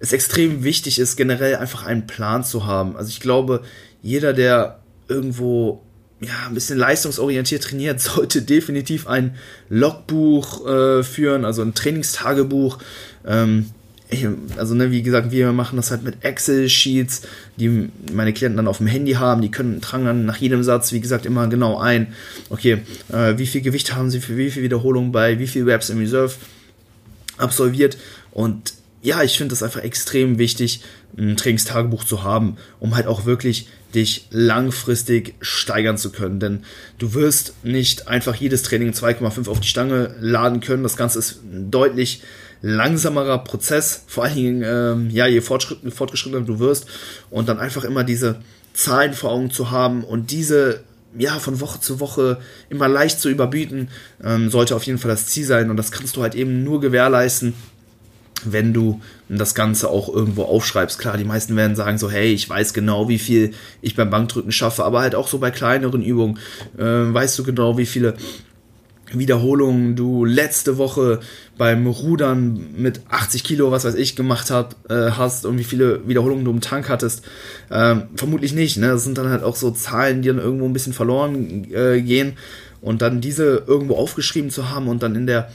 es 0.00 0.12
extrem 0.12 0.64
wichtig 0.64 0.98
ist, 0.98 1.16
generell 1.16 1.56
einfach 1.56 1.86
einen 1.86 2.06
Plan 2.06 2.42
zu 2.42 2.66
haben. 2.66 2.96
Also 2.96 3.10
ich 3.10 3.20
glaube, 3.20 3.62
jeder, 4.02 4.32
der 4.32 4.80
irgendwo 5.08 5.82
ja, 6.20 6.46
ein 6.46 6.54
bisschen 6.54 6.78
leistungsorientiert 6.78 7.62
trainiert, 7.62 8.00
sollte 8.00 8.42
definitiv 8.42 9.06
ein 9.06 9.36
Logbuch 9.68 10.66
äh, 10.66 11.02
führen, 11.02 11.44
also 11.44 11.62
ein 11.62 11.74
Trainingstagebuch. 11.74 12.78
Ähm, 13.26 13.70
also 14.56 14.74
ne, 14.74 14.90
wie 14.90 15.02
gesagt, 15.02 15.30
wir 15.30 15.52
machen 15.52 15.76
das 15.76 15.90
halt 15.90 16.02
mit 16.02 16.24
Excel-Sheets, 16.24 17.22
die 17.56 17.88
meine 18.12 18.32
Klienten 18.32 18.56
dann 18.56 18.68
auf 18.68 18.78
dem 18.78 18.86
Handy 18.86 19.12
haben, 19.12 19.42
die 19.42 19.50
können 19.50 19.80
tragen 19.80 20.04
dann 20.04 20.26
nach 20.26 20.36
jedem 20.36 20.62
Satz, 20.62 20.92
wie 20.92 21.00
gesagt, 21.00 21.26
immer 21.26 21.46
genau 21.48 21.78
ein, 21.78 22.08
okay, 22.48 22.78
äh, 23.12 23.38
wie 23.38 23.46
viel 23.46 23.60
Gewicht 23.60 23.94
haben 23.94 24.10
sie 24.10 24.20
für 24.20 24.36
wie 24.36 24.50
viel 24.50 24.62
Wiederholung 24.62 25.12
bei, 25.12 25.38
wie 25.38 25.46
viel 25.46 25.64
Reps 25.64 25.90
im 25.90 25.98
Reserve 25.98 26.34
absolviert 27.38 27.96
und 28.32 28.74
ja, 29.02 29.22
ich 29.22 29.38
finde 29.38 29.52
das 29.52 29.62
einfach 29.62 29.82
extrem 29.82 30.38
wichtig, 30.38 30.82
ein 31.16 31.36
Trainingstagebuch 31.36 32.04
zu 32.04 32.22
haben, 32.22 32.56
um 32.80 32.96
halt 32.96 33.06
auch 33.06 33.24
wirklich 33.24 33.68
dich 33.94 34.26
langfristig 34.30 35.34
steigern 35.40 35.98
zu 35.98 36.12
können. 36.12 36.38
Denn 36.38 36.64
du 36.98 37.14
wirst 37.14 37.54
nicht 37.64 38.08
einfach 38.08 38.34
jedes 38.34 38.62
Training 38.62 38.90
2,5 38.90 39.48
auf 39.48 39.60
die 39.60 39.68
Stange 39.68 40.14
laden 40.20 40.60
können. 40.60 40.82
Das 40.82 40.96
Ganze 40.96 41.18
ist 41.18 41.40
deutlich 41.42 42.22
langsamerer 42.62 43.38
Prozess, 43.38 44.04
vor 44.06 44.24
allen 44.24 44.34
Dingen, 44.34 44.62
ähm, 44.64 45.10
ja, 45.10 45.26
je 45.26 45.40
fortgeschrittener 45.40 46.42
du 46.42 46.58
wirst 46.58 46.86
und 47.30 47.48
dann 47.48 47.58
einfach 47.58 47.84
immer 47.84 48.04
diese 48.04 48.36
Zahlen 48.74 49.14
vor 49.14 49.30
Augen 49.30 49.50
zu 49.50 49.70
haben 49.70 50.04
und 50.04 50.30
diese 50.30 50.80
ja, 51.18 51.38
von 51.38 51.60
Woche 51.60 51.80
zu 51.80 52.00
Woche 52.00 52.38
immer 52.68 52.88
leicht 52.88 53.20
zu 53.20 53.28
überbieten, 53.28 53.88
ähm, 54.22 54.50
sollte 54.50 54.76
auf 54.76 54.84
jeden 54.84 54.98
Fall 54.98 55.10
das 55.10 55.26
Ziel 55.26 55.44
sein. 55.44 55.70
Und 55.70 55.76
das 55.76 55.90
kannst 55.90 56.16
du 56.16 56.22
halt 56.22 56.34
eben 56.34 56.62
nur 56.62 56.80
gewährleisten, 56.80 57.54
wenn 58.44 58.72
du 58.72 59.00
das 59.28 59.54
Ganze 59.54 59.90
auch 59.90 60.08
irgendwo 60.08 60.44
aufschreibst. 60.44 60.98
Klar, 60.98 61.16
die 61.16 61.24
meisten 61.24 61.56
werden 61.56 61.76
sagen 61.76 61.98
so, 61.98 62.10
hey, 62.10 62.32
ich 62.32 62.48
weiß 62.48 62.72
genau, 62.72 63.08
wie 63.08 63.18
viel 63.18 63.52
ich 63.82 63.96
beim 63.96 64.10
Bankdrücken 64.10 64.52
schaffe, 64.52 64.84
aber 64.84 65.00
halt 65.00 65.14
auch 65.14 65.28
so 65.28 65.38
bei 65.38 65.50
kleineren 65.50 66.02
Übungen 66.02 66.38
äh, 66.78 66.82
weißt 66.82 67.38
du 67.38 67.44
genau, 67.44 67.76
wie 67.76 67.86
viele 67.86 68.14
Wiederholungen 69.12 69.96
du 69.96 70.24
letzte 70.24 70.78
Woche 70.78 71.20
beim 71.58 71.86
Rudern 71.86 72.74
mit 72.76 73.02
80 73.08 73.44
Kilo, 73.44 73.70
was 73.70 73.84
weiß 73.84 73.94
ich, 73.94 74.16
gemacht 74.16 74.50
hab, 74.50 74.76
äh, 74.90 75.10
hast 75.12 75.46
und 75.46 75.58
wie 75.58 75.64
viele 75.64 76.06
Wiederholungen 76.08 76.44
du 76.44 76.50
im 76.50 76.60
Tank 76.60 76.88
hattest. 76.88 77.24
Ähm, 77.70 78.04
vermutlich 78.16 78.52
nicht. 78.52 78.76
Ne? 78.76 78.88
Das 78.88 79.04
sind 79.04 79.18
dann 79.18 79.28
halt 79.28 79.42
auch 79.42 79.56
so 79.56 79.70
Zahlen, 79.70 80.22
die 80.22 80.28
dann 80.28 80.38
irgendwo 80.38 80.66
ein 80.66 80.72
bisschen 80.72 80.92
verloren 80.92 81.66
äh, 81.72 82.00
gehen. 82.00 82.34
Und 82.80 83.02
dann 83.02 83.20
diese 83.20 83.64
irgendwo 83.66 83.96
aufgeschrieben 83.96 84.50
zu 84.50 84.70
haben 84.70 84.88
und 84.88 85.02
dann 85.02 85.14
in 85.14 85.26
der 85.26 85.50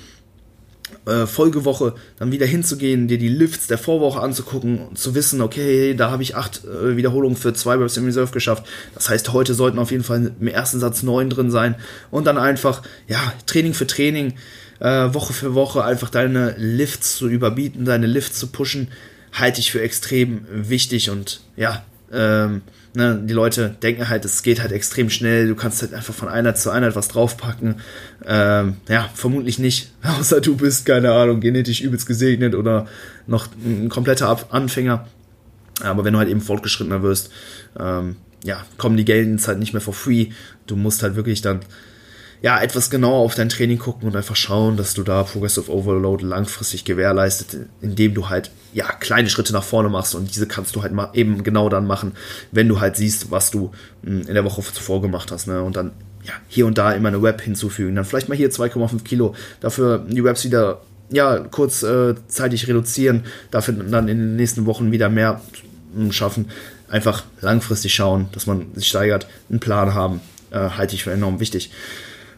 äh, 1.05 1.27
Folgewoche 1.27 1.95
dann 2.17 2.31
wieder 2.31 2.45
hinzugehen, 2.45 3.07
dir 3.07 3.17
die 3.17 3.29
Lifts 3.29 3.67
der 3.67 3.77
Vorwoche 3.77 4.19
anzugucken 4.19 4.79
und 4.79 4.97
zu 4.97 5.15
wissen, 5.15 5.41
okay, 5.41 5.93
da 5.93 6.11
habe 6.11 6.23
ich 6.23 6.35
acht 6.35 6.63
äh, 6.65 6.97
Wiederholungen 6.97 7.37
für 7.37 7.53
zwei 7.53 7.75
Reps 7.75 7.97
im 7.97 8.05
Reserve 8.05 8.31
geschafft. 8.31 8.65
Das 8.93 9.09
heißt, 9.09 9.33
heute 9.33 9.53
sollten 9.53 9.79
auf 9.79 9.91
jeden 9.91 10.03
Fall 10.03 10.31
im 10.39 10.47
ersten 10.47 10.79
Satz 10.79 11.03
neun 11.03 11.29
drin 11.29 11.51
sein 11.51 11.75
und 12.11 12.25
dann 12.25 12.37
einfach, 12.37 12.81
ja, 13.07 13.19
Training 13.45 13.73
für 13.73 13.87
Training, 13.87 14.33
äh, 14.79 15.13
Woche 15.13 15.33
für 15.33 15.53
Woche 15.53 15.83
einfach 15.83 16.09
deine 16.09 16.55
Lifts 16.57 17.17
zu 17.17 17.27
überbieten, 17.27 17.85
deine 17.85 18.07
Lifts 18.07 18.39
zu 18.39 18.47
pushen, 18.47 18.89
halte 19.31 19.59
ich 19.59 19.71
für 19.71 19.81
extrem 19.81 20.45
wichtig 20.49 21.09
und 21.09 21.41
ja, 21.55 21.83
ähm, 22.11 22.61
ne, 22.95 23.21
die 23.23 23.33
Leute 23.33 23.75
denken 23.81 24.09
halt, 24.09 24.25
es 24.25 24.43
geht 24.43 24.61
halt 24.61 24.71
extrem 24.71 25.09
schnell, 25.09 25.47
du 25.47 25.55
kannst 25.55 25.81
halt 25.81 25.93
einfach 25.93 26.13
von 26.13 26.27
einer 26.27 26.55
zu 26.55 26.69
einer 26.69 26.87
etwas 26.87 27.07
draufpacken. 27.07 27.75
Ähm, 28.25 28.77
ja, 28.87 29.09
vermutlich 29.13 29.59
nicht, 29.59 29.91
außer 30.03 30.41
du 30.41 30.55
bist, 30.55 30.85
keine 30.85 31.11
Ahnung, 31.11 31.39
genetisch 31.39 31.81
übelst 31.81 32.07
gesegnet 32.07 32.55
oder 32.55 32.87
noch 33.27 33.47
ein 33.63 33.89
kompletter 33.89 34.53
Anfänger. 34.53 35.07
Aber 35.81 36.05
wenn 36.05 36.13
du 36.13 36.19
halt 36.19 36.29
eben 36.29 36.41
fortgeschrittener 36.41 37.03
wirst, 37.03 37.31
ähm, 37.77 38.15
ja, 38.43 38.63
kommen 38.77 38.95
die 38.95 39.05
Gains 39.05 39.47
halt 39.47 39.59
nicht 39.59 39.73
mehr 39.73 39.81
for 39.81 39.93
free. 39.93 40.27
Du 40.67 40.75
musst 40.75 41.03
halt 41.03 41.15
wirklich 41.15 41.41
dann 41.41 41.61
ja, 42.41 42.61
etwas 42.61 42.89
genauer 42.89 43.17
auf 43.17 43.35
dein 43.35 43.49
Training 43.49 43.79
gucken 43.79 44.07
und 44.07 44.15
einfach 44.15 44.35
schauen, 44.35 44.77
dass 44.77 44.93
du 44.93 45.03
da 45.03 45.23
Progressive 45.23 45.71
Overload 45.71 46.23
langfristig 46.23 46.85
gewährleistet, 46.85 47.67
indem 47.81 48.13
du 48.13 48.29
halt 48.29 48.51
ja 48.75 48.91
kleine 48.91 49.29
Schritte 49.29 49.53
nach 49.53 49.63
vorne 49.63 49.87
machst 49.87 50.15
und 50.15 50.35
diese 50.35 50.47
kannst 50.47 50.75
du 50.75 50.83
halt 50.83 50.91
mal 50.91 51.09
eben 51.13 51.43
genau 51.43 51.69
dann 51.69 51.87
machen, 51.87 52.11
wenn 52.51 52.67
du 52.67 52.81
halt 52.81 52.97
siehst, 52.97 53.31
was 53.31 53.49
du 53.49 53.71
hm, 54.03 54.27
in 54.27 54.33
der 54.33 54.43
Woche 54.43 54.61
zuvor 54.61 55.01
gemacht 55.01 55.31
hast, 55.31 55.47
ne? 55.47 55.63
Und 55.63 55.77
dann 55.77 55.91
ja, 56.23 56.33
hier 56.49 56.65
und 56.65 56.77
da 56.77 56.91
immer 56.91 57.07
eine 57.07 57.21
Web 57.21 57.41
hinzufügen, 57.41 57.95
dann 57.95 58.03
vielleicht 58.03 58.27
mal 58.27 58.35
hier 58.35 58.51
2,5 58.51 59.03
Kilo, 59.03 59.33
dafür 59.61 60.05
die 60.09 60.23
Webs 60.23 60.43
wieder 60.43 60.81
ja 61.09 61.39
kurzzeitig 61.39 62.63
äh, 62.63 62.65
reduzieren, 62.67 63.23
dafür 63.49 63.75
dann 63.75 64.09
in 64.09 64.17
den 64.17 64.35
nächsten 64.35 64.65
Wochen 64.65 64.91
wieder 64.91 65.07
mehr 65.07 65.39
hm, 65.95 66.11
schaffen, 66.11 66.49
einfach 66.89 67.23
langfristig 67.39 67.95
schauen, 67.95 68.27
dass 68.33 68.45
man 68.45 68.65
sich 68.75 68.89
steigert, 68.89 69.27
einen 69.49 69.61
Plan 69.61 69.93
haben, 69.93 70.19
äh, 70.51 70.57
halte 70.57 70.95
ich 70.95 71.03
für 71.03 71.13
enorm 71.13 71.39
wichtig. 71.39 71.71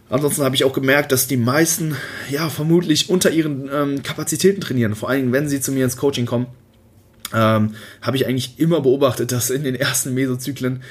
Ansonsten 0.09 0.43
habe 0.43 0.55
ich 0.55 0.63
auch 0.63 0.73
gemerkt, 0.73 1.11
dass 1.11 1.27
die 1.27 1.37
meisten 1.37 1.97
ja 2.29 2.49
vermutlich 2.49 3.09
unter 3.09 3.29
ihren 3.29 3.69
ähm, 3.73 4.03
Kapazitäten 4.03 4.61
trainieren. 4.61 4.95
Vor 4.95 5.09
allem, 5.09 5.33
wenn 5.33 5.49
sie 5.49 5.59
zu 5.59 5.71
mir 5.71 5.83
ins 5.83 5.97
Coaching 5.97 6.25
kommen, 6.25 6.47
ähm, 7.33 7.75
habe 8.01 8.15
ich 8.15 8.25
eigentlich 8.25 8.57
immer 8.57 8.81
beobachtet, 8.81 9.33
dass 9.33 9.49
in 9.49 9.63
den 9.63 9.75
ersten 9.75 10.13
Mesozyklen 10.13 10.81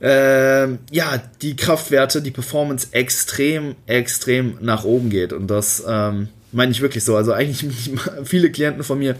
äh, 0.00 0.68
ja 0.90 1.22
die 1.42 1.54
Kraftwerte, 1.54 2.22
die 2.22 2.32
Performance 2.32 2.88
extrem, 2.90 3.76
extrem 3.86 4.58
nach 4.60 4.84
oben 4.84 5.10
geht. 5.10 5.32
Und 5.32 5.48
das 5.48 5.84
ähm, 5.86 6.28
meine 6.50 6.72
ich 6.72 6.80
wirklich 6.80 7.04
so. 7.04 7.14
Also 7.16 7.32
eigentlich 7.32 7.64
viele 8.24 8.50
Klienten 8.50 8.82
von 8.82 8.98
mir 8.98 9.14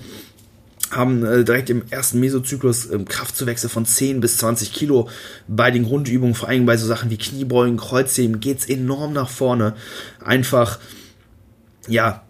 haben 0.91 1.25
äh, 1.25 1.45
direkt 1.45 1.71
im 1.71 1.85
ersten 1.91 2.21
Mesozyklus 2.21 2.91
ähm, 2.91 3.07
Kraftzuwächse 3.07 3.69
von 3.69 3.87
10 3.87 4.21
bis 4.21 4.39
20 4.39 4.73
Kilo. 4.73 5.09
Bei 5.47 5.71
den 5.71 5.85
Grundübungen, 5.85 6.35
vor 6.35 6.49
allem 6.49 6.67
bei 6.67 6.77
so 6.77 6.87
Sachen 6.87 7.11
wie 7.11 7.19
Kniebeugen, 7.19 7.77
Kreuzheben, 7.77 8.41
geht's 8.41 8.67
enorm 8.67 9.13
nach 9.13 9.29
vorne. 9.29 9.75
Einfach, 10.25 10.79
ja, 11.87 12.25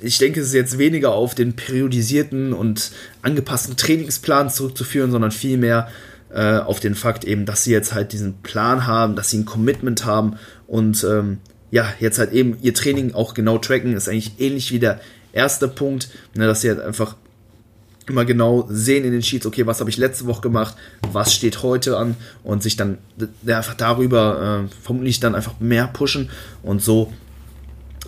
ich 0.00 0.18
denke, 0.18 0.40
es 0.40 0.48
ist 0.48 0.54
jetzt 0.54 0.78
weniger 0.78 1.12
auf 1.12 1.34
den 1.34 1.54
periodisierten 1.54 2.52
und 2.52 2.90
angepassten 3.22 3.76
Trainingsplan 3.76 4.50
zurückzuführen, 4.50 5.10
sondern 5.10 5.30
vielmehr 5.30 5.88
äh, 6.32 6.58
auf 6.58 6.80
den 6.80 6.94
Fakt 6.94 7.24
eben, 7.24 7.46
dass 7.46 7.64
sie 7.64 7.72
jetzt 7.72 7.94
halt 7.94 8.12
diesen 8.12 8.42
Plan 8.42 8.86
haben, 8.86 9.16
dass 9.16 9.30
sie 9.30 9.38
ein 9.38 9.44
Commitment 9.46 10.04
haben 10.04 10.36
und 10.66 11.04
ähm, 11.04 11.38
ja, 11.70 11.92
jetzt 11.98 12.18
halt 12.18 12.32
eben 12.32 12.58
ihr 12.60 12.74
Training 12.74 13.14
auch 13.14 13.34
genau 13.34 13.58
tracken, 13.58 13.94
ist 13.94 14.08
eigentlich 14.08 14.38
ähnlich 14.38 14.72
wie 14.72 14.78
der 14.78 15.00
erste 15.32 15.68
Punkt, 15.68 16.08
ne, 16.34 16.46
dass 16.46 16.60
sie 16.60 16.68
halt 16.68 16.80
einfach 16.80 17.16
immer 18.08 18.24
genau 18.24 18.66
sehen 18.70 19.04
in 19.04 19.12
den 19.12 19.22
Sheets, 19.22 19.46
okay, 19.46 19.66
was 19.66 19.80
habe 19.80 19.90
ich 19.90 19.96
letzte 19.96 20.26
Woche 20.26 20.42
gemacht, 20.42 20.76
was 21.12 21.34
steht 21.34 21.62
heute 21.62 21.96
an 21.96 22.16
und 22.44 22.62
sich 22.62 22.76
dann 22.76 22.98
einfach 23.46 23.74
darüber 23.74 24.64
äh, 24.64 24.82
vermutlich 24.82 25.20
dann 25.20 25.34
einfach 25.34 25.58
mehr 25.60 25.88
pushen 25.88 26.30
und 26.62 26.82
so 26.82 27.12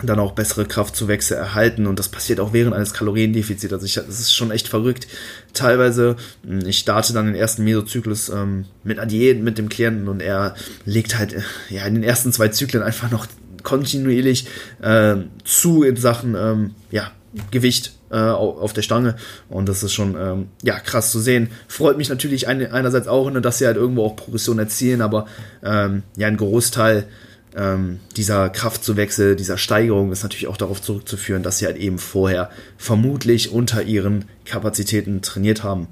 dann 0.03 0.19
auch 0.19 0.31
bessere 0.31 0.65
Kraftzuwächse 0.65 1.35
erhalten 1.35 1.87
und 1.87 1.99
das 1.99 2.09
passiert 2.09 2.39
auch 2.39 2.53
während 2.53 2.73
eines 2.73 2.93
Kaloriendefizits. 2.93 3.73
Also 3.73 3.85
ich, 3.85 3.95
das 3.95 4.19
ist 4.19 4.33
schon 4.33 4.51
echt 4.51 4.67
verrückt. 4.67 5.07
Teilweise, 5.53 6.15
hm, 6.45 6.65
ich 6.65 6.79
starte 6.79 7.13
dann 7.13 7.25
den 7.25 7.35
ersten 7.35 7.63
Mesozyklus 7.63 8.29
ähm, 8.29 8.65
mit 8.83 8.99
einer 8.99 9.11
mit 9.41 9.57
dem 9.57 9.69
Klienten 9.69 10.07
und 10.07 10.21
er 10.21 10.55
legt 10.85 11.17
halt 11.17 11.33
äh, 11.33 11.41
ja 11.69 11.85
in 11.85 11.95
den 11.95 12.03
ersten 12.03 12.31
zwei 12.31 12.49
Zyklen 12.49 12.83
einfach 12.83 13.11
noch 13.11 13.27
kontinuierlich 13.63 14.47
äh, 14.81 15.17
zu 15.43 15.83
in 15.83 15.97
Sachen 15.97 16.35
ähm, 16.35 16.75
ja, 16.91 17.11
Gewicht 17.51 17.93
äh, 18.09 18.17
auf 18.17 18.73
der 18.73 18.81
Stange 18.81 19.15
und 19.49 19.69
das 19.69 19.83
ist 19.83 19.93
schon 19.93 20.15
ähm, 20.19 20.47
ja 20.63 20.79
krass 20.79 21.11
zu 21.11 21.19
sehen. 21.19 21.49
Freut 21.67 21.97
mich 21.97 22.09
natürlich 22.09 22.47
ein, 22.47 22.71
einerseits 22.71 23.07
auch, 23.07 23.29
ne, 23.29 23.41
dass 23.41 23.59
sie 23.59 23.65
halt 23.65 23.77
irgendwo 23.77 24.03
auch 24.05 24.15
Progression 24.15 24.59
erzielen, 24.59 25.01
aber 25.01 25.27
ähm, 25.63 26.03
ja 26.17 26.27
ein 26.27 26.37
Großteil 26.37 27.07
ähm, 27.55 27.99
dieser 28.15 28.49
Kraftzuwechsel, 28.49 29.35
dieser 29.35 29.57
Steigerung 29.57 30.11
ist 30.11 30.23
natürlich 30.23 30.47
auch 30.47 30.57
darauf 30.57 30.81
zurückzuführen, 30.81 31.43
dass 31.43 31.57
sie 31.59 31.65
halt 31.65 31.77
eben 31.77 31.97
vorher 31.97 32.49
vermutlich 32.77 33.51
unter 33.51 33.81
ihren 33.83 34.25
Kapazitäten 34.45 35.21
trainiert 35.21 35.63
haben. 35.63 35.87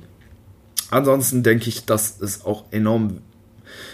Ansonsten 0.89 1.43
denke 1.43 1.69
ich, 1.69 1.86
dass 1.86 2.21
es 2.21 2.45
auch 2.45 2.65
enorm 2.71 3.21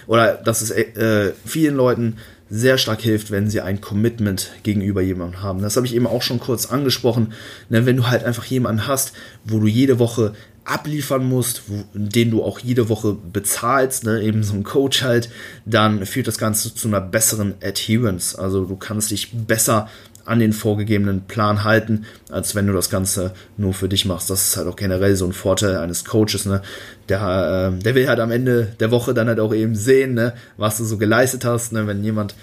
oder 0.08 0.36
dass 0.36 0.62
es 0.62 0.72
äh, 0.72 1.34
vielen 1.46 1.76
Leuten 1.76 2.18
sehr 2.50 2.78
stark 2.78 3.02
hilft, 3.02 3.32
wenn 3.32 3.50
sie 3.50 3.62
ein 3.62 3.82
Commitment 3.82 4.52
gegenüber 4.64 5.02
jemandem 5.02 5.42
haben. 5.42 5.62
Das 5.62 5.76
habe 5.76 5.86
ich 5.86 5.96
eben 5.96 6.08
auch 6.08 6.22
schon 6.22 6.40
kurz 6.40 6.66
angesprochen. 6.66 7.34
Ne, 7.70 7.86
wenn 7.86 7.98
du 7.98 8.08
halt 8.08 8.24
einfach 8.24 8.46
jemanden 8.46 8.88
hast, 8.88 9.14
wo 9.44 9.60
du 9.60 9.68
jede 9.68 10.00
Woche 10.00 10.34
abliefern 10.66 11.28
musst, 11.28 11.64
wo, 11.68 11.84
den 11.94 12.32
du 12.32 12.44
auch 12.44 12.60
jede 12.60 12.90
Woche 12.90 13.18
bezahlst, 13.34 14.06
ne, 14.06 14.22
eben 14.22 14.44
so 14.44 14.54
ein 14.54 14.64
Coach 14.64 15.04
halt, 15.04 15.30
dann 15.66 16.06
führt 16.06 16.28
das 16.28 16.38
Ganze 16.38 16.74
zu 16.74 16.88
einer 16.88 17.02
besseren 17.02 17.56
Adherence. 17.64 18.36
Also 18.36 18.66
du 18.66 18.76
kannst 18.76 19.12
dich 19.12 19.32
besser 19.32 19.90
an 20.26 20.40
den 20.40 20.54
vorgegebenen 20.54 21.22
Plan 21.28 21.64
halten, 21.64 22.06
als 22.30 22.56
wenn 22.56 22.68
du 22.68 22.74
das 22.74 22.90
Ganze 22.90 23.34
nur 23.58 23.74
für 23.74 23.90
dich 23.90 24.06
machst. 24.06 24.30
Das 24.30 24.48
ist 24.48 24.58
halt 24.58 24.68
auch 24.68 24.76
generell 24.76 25.16
so 25.16 25.26
ein 25.26 25.34
Vorteil 25.34 25.78
eines 25.78 26.06
Coaches, 26.06 26.46
ne? 26.46 26.62
Der, 27.10 27.74
äh, 27.76 27.84
der 27.84 27.96
will 27.96 28.08
halt 28.08 28.20
am 28.20 28.32
Ende 28.32 28.74
der 28.80 28.92
Woche 28.92 29.14
dann 29.14 29.28
halt 29.28 29.40
auch 29.40 29.54
eben 29.54 29.76
sehen, 29.76 30.14
ne, 30.14 30.34
was 30.56 30.78
du 30.78 30.86
so 30.86 30.98
geleistet 30.98 31.44
hast, 31.44 31.74
ne? 31.74 31.88
Wenn 31.88 32.04
jemand 32.04 32.36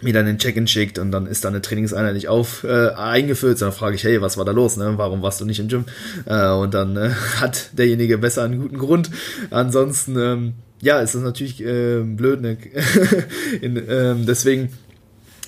mir 0.00 0.12
dann 0.12 0.26
den 0.26 0.38
Check-in 0.38 0.66
schickt 0.66 0.98
und 0.98 1.10
dann 1.10 1.26
ist 1.26 1.44
da 1.44 1.48
eine 1.48 1.62
Trainingseinheit 1.62 2.14
nicht 2.14 2.28
auf 2.28 2.64
äh, 2.64 2.90
eingefüllt, 2.90 3.60
dann 3.62 3.72
frage 3.72 3.96
ich, 3.96 4.04
hey, 4.04 4.20
was 4.20 4.36
war 4.36 4.44
da 4.44 4.52
los, 4.52 4.76
ne? 4.76 4.94
Warum 4.96 5.22
warst 5.22 5.40
du 5.40 5.44
nicht 5.44 5.58
im 5.58 5.68
Gym? 5.68 5.84
Äh, 6.26 6.50
und 6.50 6.74
dann 6.74 6.96
äh, 6.96 7.10
hat 7.40 7.70
derjenige 7.72 8.18
besser 8.18 8.44
einen 8.44 8.60
guten 8.60 8.78
Grund. 8.78 9.10
Ansonsten, 9.50 10.16
ähm, 10.18 10.52
ja, 10.82 11.00
ist 11.00 11.14
das 11.14 11.22
natürlich 11.22 11.64
äh, 11.64 12.02
blöd, 12.02 12.42
ne? 12.42 12.58
In, 13.60 13.82
ähm, 13.88 14.26
deswegen, 14.26 14.70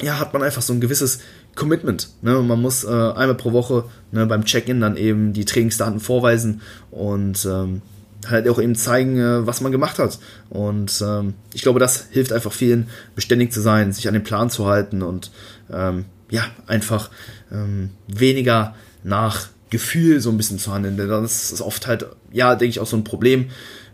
ja, 0.00 0.18
hat 0.18 0.32
man 0.32 0.42
einfach 0.42 0.62
so 0.62 0.72
ein 0.72 0.80
gewisses 0.80 1.20
Commitment. 1.54 2.10
Ne? 2.22 2.34
man 2.42 2.60
muss 2.60 2.84
äh, 2.84 2.88
einmal 2.88 3.34
pro 3.34 3.52
Woche 3.52 3.84
ne, 4.12 4.26
beim 4.26 4.44
Check-in 4.44 4.80
dann 4.80 4.96
eben 4.96 5.32
die 5.32 5.44
Trainingsdaten 5.44 6.00
vorweisen 6.00 6.60
und 6.90 7.44
ähm, 7.46 7.82
halt 8.26 8.48
auch 8.48 8.60
eben 8.60 8.74
zeigen, 8.74 9.18
äh, 9.18 9.46
was 9.46 9.60
man 9.60 9.72
gemacht 9.72 9.98
hat. 9.98 10.18
Und 10.50 11.02
ähm, 11.04 11.34
ich 11.52 11.62
glaube, 11.62 11.80
das 11.80 12.06
hilft 12.10 12.32
einfach 12.32 12.52
vielen, 12.52 12.88
beständig 13.14 13.52
zu 13.52 13.60
sein, 13.60 13.92
sich 13.92 14.06
an 14.08 14.14
den 14.14 14.22
Plan 14.22 14.50
zu 14.50 14.66
halten 14.66 15.02
und 15.02 15.30
ähm, 15.72 16.04
ja, 16.30 16.44
einfach 16.66 17.10
ähm, 17.50 17.90
weniger 18.06 18.74
nach 19.02 19.48
Gefühl 19.70 20.20
so 20.20 20.30
ein 20.30 20.36
bisschen 20.36 20.58
zu 20.58 20.72
handeln. 20.72 20.96
Denn 20.96 21.08
das 21.08 21.52
ist 21.52 21.60
oft 21.60 21.86
halt, 21.86 22.06
ja, 22.32 22.54
denke 22.54 22.70
ich, 22.70 22.80
auch 22.80 22.86
so 22.86 22.96
ein 22.96 23.04
Problem, 23.04 23.46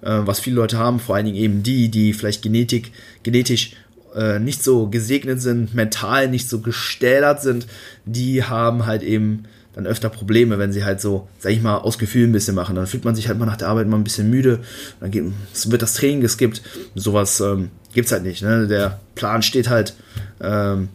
äh, 0.03 0.21
was 0.25 0.41
viele 0.41 0.57
Leute 0.57 0.79
haben, 0.79 1.01
vor 1.01 1.15
allen 1.17 1.27
Dingen 1.27 1.37
eben 1.37 1.63
die, 1.63 1.89
die 1.89 2.13
vielleicht 2.13 2.43
Genetik, 2.43 2.93
genetisch 3.23 3.73
äh, 4.15 4.39
nicht 4.39 4.63
so 4.63 4.89
gesegnet 4.89 5.43
sind, 5.43 5.75
mental 5.75 6.29
nicht 6.29 6.49
so 6.49 6.61
gestählert 6.61 7.43
sind, 7.43 7.67
die 8.05 8.45
haben 8.45 8.87
halt 8.87 9.03
eben 9.03 9.45
dann 9.75 9.87
öfter 9.87 10.09
Probleme, 10.09 10.59
wenn 10.59 10.73
sie 10.73 10.85
halt 10.85 11.01
so, 11.01 11.29
sag 11.39 11.53
ich 11.53 11.61
mal, 11.61 11.79
aus 11.79 11.99
Gefühl 11.99 12.29
ein 12.29 12.33
bisschen 12.33 12.55
machen. 12.55 12.77
Dann 12.77 12.87
fühlt 12.87 13.05
man 13.05 13.17
sich 13.17 13.29
halt 13.29 13.39
mal 13.39 13.47
nach 13.47 13.57
der 13.57 13.69
Arbeit 13.69 13.89
mal 13.89 13.97
ein 13.97 14.05
bisschen 14.05 14.31
müde, 14.31 14.61
dann 15.01 15.11
geht, 15.11 15.25
wird 15.67 15.83
das 15.83 15.95
Training 15.95 16.21
geskippt. 16.21 16.63
Sowas 16.95 17.41
ähm, 17.41 17.71
gibt's 17.93 18.13
halt 18.13 18.23
nicht. 18.23 18.43
Ne? 18.43 18.69
Der 18.69 19.01
Plan 19.15 19.43
steht 19.43 19.69
halt, 19.69 19.95
ähm, 20.41 20.89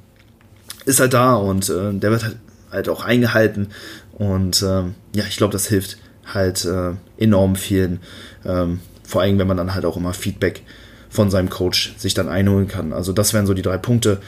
ist 0.85 0.99
halt 0.99 1.13
da 1.13 1.35
und 1.35 1.69
äh, 1.69 1.93
der 1.93 2.11
wird 2.11 2.23
halt, 2.23 2.37
halt 2.71 2.89
auch 2.89 3.03
eingehalten. 3.03 3.67
Und 4.13 4.63
ähm, 4.63 4.95
ja, 5.13 5.25
ich 5.27 5.37
glaube, 5.37 5.51
das 5.51 5.67
hilft 5.67 5.97
halt 6.33 6.63
äh, 6.65 6.91
enorm 7.17 7.55
vielen. 7.55 7.99
Ähm, 8.45 8.79
vor 9.03 9.21
allem, 9.21 9.39
wenn 9.39 9.47
man 9.47 9.57
dann 9.57 9.73
halt 9.73 9.85
auch 9.85 9.97
immer 9.97 10.13
Feedback 10.13 10.61
von 11.09 11.31
seinem 11.31 11.49
Coach 11.49 11.93
sich 11.97 12.13
dann 12.13 12.29
einholen 12.29 12.67
kann. 12.67 12.93
Also 12.93 13.13
das 13.13 13.33
wären 13.33 13.47
so 13.47 13.53
die 13.53 13.61
drei 13.61 13.77
Punkte. 13.77 14.19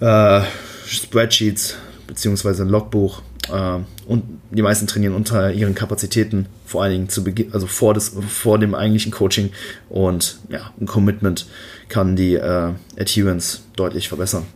Äh, 0.00 0.42
Spreadsheets 0.86 1.76
beziehungsweise 2.06 2.64
ein 2.64 2.68
Logbuch 2.68 3.22
äh, 3.48 3.78
und 4.06 4.24
die 4.50 4.62
meisten 4.62 4.86
trainieren 4.86 5.14
unter 5.14 5.52
ihren 5.52 5.74
Kapazitäten, 5.74 6.46
vor 6.66 6.82
allen 6.82 6.92
Dingen 6.92 7.08
zu 7.08 7.22
Beginn, 7.22 7.52
also 7.52 7.66
vor, 7.66 7.94
des, 7.94 8.12
vor 8.28 8.58
dem 8.58 8.74
eigentlichen 8.74 9.12
Coaching. 9.12 9.52
Und 9.88 10.40
ja, 10.48 10.72
ein 10.80 10.86
Commitment 10.86 11.46
kann 11.88 12.16
die 12.16 12.34
äh, 12.34 12.72
Adherence 12.98 13.62
deutlich 13.76 14.08
verbessern. 14.08 14.46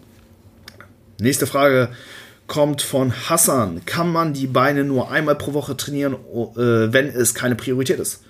Nächste 1.20 1.46
Frage 1.46 1.90
kommt 2.46 2.82
von 2.82 3.12
Hassan. 3.12 3.84
Kann 3.86 4.10
man 4.10 4.32
die 4.32 4.48
Beine 4.48 4.84
nur 4.84 5.10
einmal 5.10 5.36
pro 5.36 5.54
Woche 5.54 5.76
trainieren, 5.76 6.14
äh, 6.14 6.92
wenn 6.92 7.06
es 7.08 7.34
keine 7.34 7.54
Priorität 7.54 8.00
ist? 8.00 8.22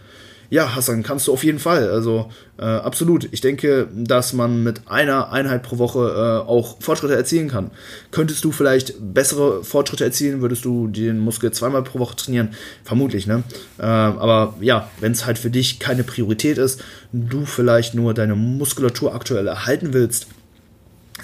Ja, 0.51 0.75
Hassan, 0.75 1.03
kannst 1.03 1.27
du 1.27 1.33
auf 1.33 1.43
jeden 1.43 1.59
Fall. 1.59 1.91
Also 1.91 2.31
äh, 2.59 2.65
absolut. 2.65 3.29
Ich 3.33 3.41
denke, 3.41 3.89
dass 3.95 4.33
man 4.33 4.63
mit 4.63 4.83
einer 4.87 5.33
Einheit 5.33 5.63
pro 5.63 5.79
Woche 5.79 6.45
äh, 6.47 6.49
auch 6.49 6.81
Fortschritte 6.81 7.17
erzielen 7.17 7.49
kann. 7.49 7.71
Könntest 8.11 8.45
du 8.45 8.53
vielleicht 8.53 8.95
bessere 9.01 9.65
Fortschritte 9.65 10.05
erzielen, 10.05 10.41
würdest 10.41 10.65
du 10.65 10.89
den 10.89 11.19
Muskel 11.19 11.51
zweimal 11.53 11.83
pro 11.83 11.99
Woche 11.99 12.17
trainieren? 12.17 12.51
Vermutlich, 12.85 13.27
ne? 13.27 13.43
Äh, 13.79 13.83
aber 13.83 14.55
ja, 14.61 14.91
wenn 15.01 15.13
es 15.13 15.27
halt 15.27 15.39
für 15.39 15.51
dich 15.51 15.79
keine 15.79 16.05
Priorität 16.05 16.59
ist, 16.59 16.83
du 17.13 17.47
vielleicht 17.47 17.95
nur 17.95 18.15
deine 18.15 18.35
Muskulatur 18.35 19.15
aktuell 19.15 19.47
erhalten 19.47 19.93
willst, 19.93 20.27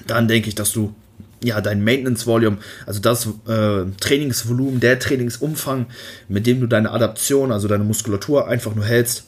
dann 0.06 0.28
denke 0.28 0.48
ich, 0.48 0.54
dass 0.54 0.72
du 0.72 0.94
ja, 1.42 1.60
dein 1.60 1.82
Maintenance 1.82 2.26
Volume, 2.26 2.58
also 2.86 3.00
das 3.00 3.26
äh, 3.48 3.84
Trainingsvolumen, 4.00 4.80
der 4.80 4.98
Trainingsumfang, 4.98 5.86
mit 6.28 6.46
dem 6.46 6.60
du 6.60 6.66
deine 6.66 6.90
Adaption, 6.90 7.52
also 7.52 7.68
deine 7.68 7.84
Muskulatur 7.84 8.48
einfach 8.48 8.74
nur 8.74 8.84
hältst, 8.84 9.24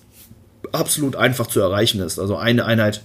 absolut 0.73 1.17
einfach 1.17 1.47
zu 1.47 1.61
erreichen 1.61 2.01
ist. 2.01 2.19
Also 2.19 2.37
eine 2.37 2.65
Einheit 2.67 3.03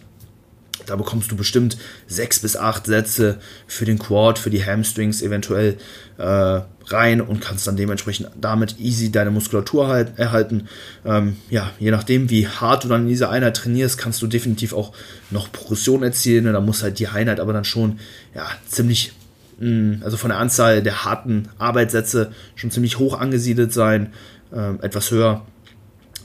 da 0.88 0.96
bekommst 0.96 1.32
du 1.32 1.36
bestimmt 1.36 1.78
sechs 2.08 2.40
bis 2.40 2.56
acht 2.56 2.86
Sätze 2.88 3.40
für 3.68 3.86
den 3.86 4.00
Quad, 4.00 4.40
für 4.40 4.50
die 4.50 4.66
Hamstrings 4.66 5.22
eventuell 5.22 5.78
äh, 6.18 6.62
rein 6.88 7.22
und 7.22 7.42
kannst 7.42 7.68
dann 7.68 7.76
dementsprechend 7.76 8.30
damit 8.40 8.80
easy 8.80 9.12
deine 9.12 9.30
Muskulatur 9.30 9.88
halt, 9.88 10.18
erhalten. 10.18 10.68
Ähm, 11.06 11.36
ja, 11.50 11.72
je 11.80 11.92
nachdem, 11.92 12.30
wie 12.30 12.48
hart 12.48 12.86
du 12.86 12.88
dann 12.88 13.04
in 13.04 13.10
dieser 13.10 13.30
Einheit 13.30 13.58
trainierst, 13.58 13.98
kannst 13.98 14.22
du 14.22 14.28
definitiv 14.28 14.74
auch 14.74 14.94
noch 15.30 15.52
Progression 15.52 16.04
erzielen. 16.04 16.46
Da 16.46 16.62
muss 16.62 16.84
halt 16.84 17.00
die 17.00 17.08
Einheit 17.08 17.40
aber 17.40 17.54
dann 17.54 17.66
schon 17.66 18.00
ja, 18.34 18.48
ziemlich, 18.68 19.12
mm, 19.60 19.96
also 20.02 20.18
von 20.18 20.30
der 20.30 20.40
Anzahl 20.40 20.82
der 20.82 21.04
harten 21.04 21.50
Arbeitssätze 21.58 22.32
schon 22.56 22.72
ziemlich 22.72 22.98
hoch 22.98 23.20
angesiedelt 23.20 23.74
sein, 23.74 24.14
ähm, 24.56 24.80
etwas 24.82 25.12
höher. 25.12 25.46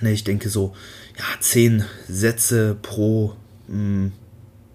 Ne, 0.01 0.13
ich 0.13 0.25
denke 0.25 0.49
so, 0.49 0.75
ja, 1.19 1.25
zehn 1.41 1.85
Sätze 2.09 2.77
pro 2.81 3.35
mh, 3.69 3.77
mm, 3.77 4.13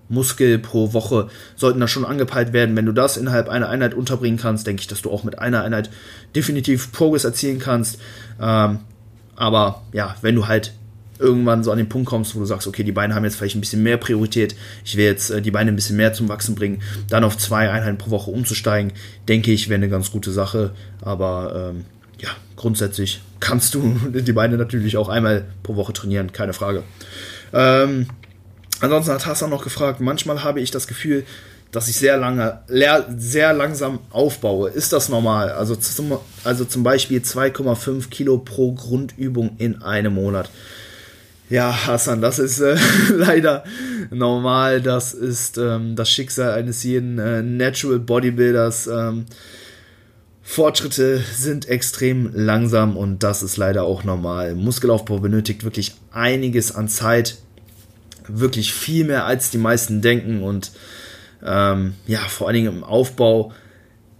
Muskel 0.09 0.59
pro 0.59 0.93
Woche 0.93 1.29
sollten 1.55 1.79
da 1.79 1.87
schon 1.87 2.05
angepeilt 2.05 2.53
werden. 2.53 2.75
Wenn 2.75 2.85
du 2.85 2.93
das 2.93 3.17
innerhalb 3.17 3.49
einer 3.49 3.69
Einheit 3.69 3.93
unterbringen 3.93 4.39
kannst, 4.39 4.67
denke 4.67 4.81
ich, 4.81 4.87
dass 4.87 5.01
du 5.01 5.11
auch 5.11 5.23
mit 5.23 5.39
einer 5.39 5.63
Einheit 5.63 5.89
definitiv 6.35 6.91
Progress 6.91 7.25
erzielen 7.25 7.59
kannst. 7.59 7.99
Ähm, 8.41 8.79
aber 9.35 9.83
ja, 9.93 10.15
wenn 10.21 10.35
du 10.35 10.47
halt 10.47 10.73
irgendwann 11.19 11.63
so 11.63 11.71
an 11.71 11.77
den 11.77 11.89
Punkt 11.89 12.07
kommst, 12.07 12.35
wo 12.35 12.39
du 12.39 12.45
sagst, 12.45 12.67
okay, 12.67 12.83
die 12.83 12.91
Beine 12.91 13.15
haben 13.15 13.23
jetzt 13.23 13.37
vielleicht 13.37 13.55
ein 13.55 13.59
bisschen 13.59 13.83
mehr 13.83 13.97
Priorität, 13.97 14.55
ich 14.85 14.97
will 14.97 15.05
jetzt 15.05 15.29
äh, 15.29 15.41
die 15.41 15.51
Beine 15.51 15.71
ein 15.71 15.75
bisschen 15.75 15.97
mehr 15.97 16.13
zum 16.13 16.29
Wachsen 16.29 16.55
bringen, 16.55 16.81
dann 17.09 17.23
auf 17.23 17.37
zwei 17.37 17.69
Einheiten 17.69 17.97
pro 17.97 18.11
Woche 18.11 18.31
umzusteigen, 18.31 18.93
denke 19.27 19.51
ich, 19.51 19.69
wäre 19.69 19.77
eine 19.77 19.89
ganz 19.89 20.11
gute 20.11 20.31
Sache. 20.31 20.71
Aber 21.01 21.71
ähm, 21.71 21.85
ja, 22.19 22.29
grundsätzlich 22.55 23.21
kannst 23.39 23.73
du 23.75 23.95
die 24.13 24.33
Beine 24.33 24.57
natürlich 24.57 24.97
auch 24.97 25.09
einmal 25.09 25.45
pro 25.63 25.75
Woche 25.75 25.93
trainieren, 25.93 26.31
keine 26.31 26.53
Frage. 26.53 26.83
Ähm, 27.53 28.07
Ansonsten 28.79 29.13
hat 29.13 29.25
Hassan 29.25 29.49
noch 29.49 29.63
gefragt, 29.63 29.99
manchmal 30.01 30.43
habe 30.43 30.61
ich 30.61 30.71
das 30.71 30.87
Gefühl, 30.87 31.25
dass 31.71 31.89
ich 31.89 31.97
sehr 31.97 32.17
lange, 32.17 32.61
sehr 33.17 33.53
langsam 33.53 33.99
aufbaue. 34.09 34.69
Ist 34.69 34.93
das 34.93 35.09
normal? 35.09 35.51
Also 35.51 35.75
zum, 35.75 36.17
also 36.43 36.65
zum 36.65 36.83
Beispiel 36.83 37.19
2,5 37.19 38.09
Kilo 38.09 38.37
pro 38.37 38.73
Grundübung 38.73 39.55
in 39.57 39.81
einem 39.81 40.13
Monat. 40.13 40.49
Ja, 41.49 41.87
Hassan, 41.87 42.21
das 42.21 42.39
ist 42.39 42.59
äh, 42.59 42.77
leider 43.09 43.63
normal. 44.11 44.81
Das 44.81 45.13
ist 45.13 45.57
ähm, 45.57 45.95
das 45.95 46.09
Schicksal 46.09 46.51
eines 46.51 46.83
jeden 46.83 47.19
äh, 47.19 47.41
Natural 47.41 47.99
Bodybuilders. 47.99 48.87
Ähm, 48.87 49.25
Fortschritte 50.41 51.21
sind 51.35 51.67
extrem 51.67 52.31
langsam 52.33 52.95
und 52.95 53.23
das 53.23 53.43
ist 53.43 53.57
leider 53.57 53.83
auch 53.83 54.05
normal. 54.05 54.55
Muskelaufbau 54.55 55.19
benötigt 55.19 55.65
wirklich 55.65 55.95
einiges 56.11 56.73
an 56.73 56.87
Zeit, 56.87 57.37
wirklich 58.27 58.73
viel 58.73 59.05
mehr 59.05 59.25
als 59.25 59.49
die 59.49 59.57
meisten 59.57 60.01
denken 60.01 60.43
und 60.43 60.71
ähm, 61.45 61.93
ja, 62.07 62.19
vor 62.19 62.47
allen 62.47 62.55
Dingen 62.55 62.77
im 62.77 62.83
Aufbau, 62.83 63.53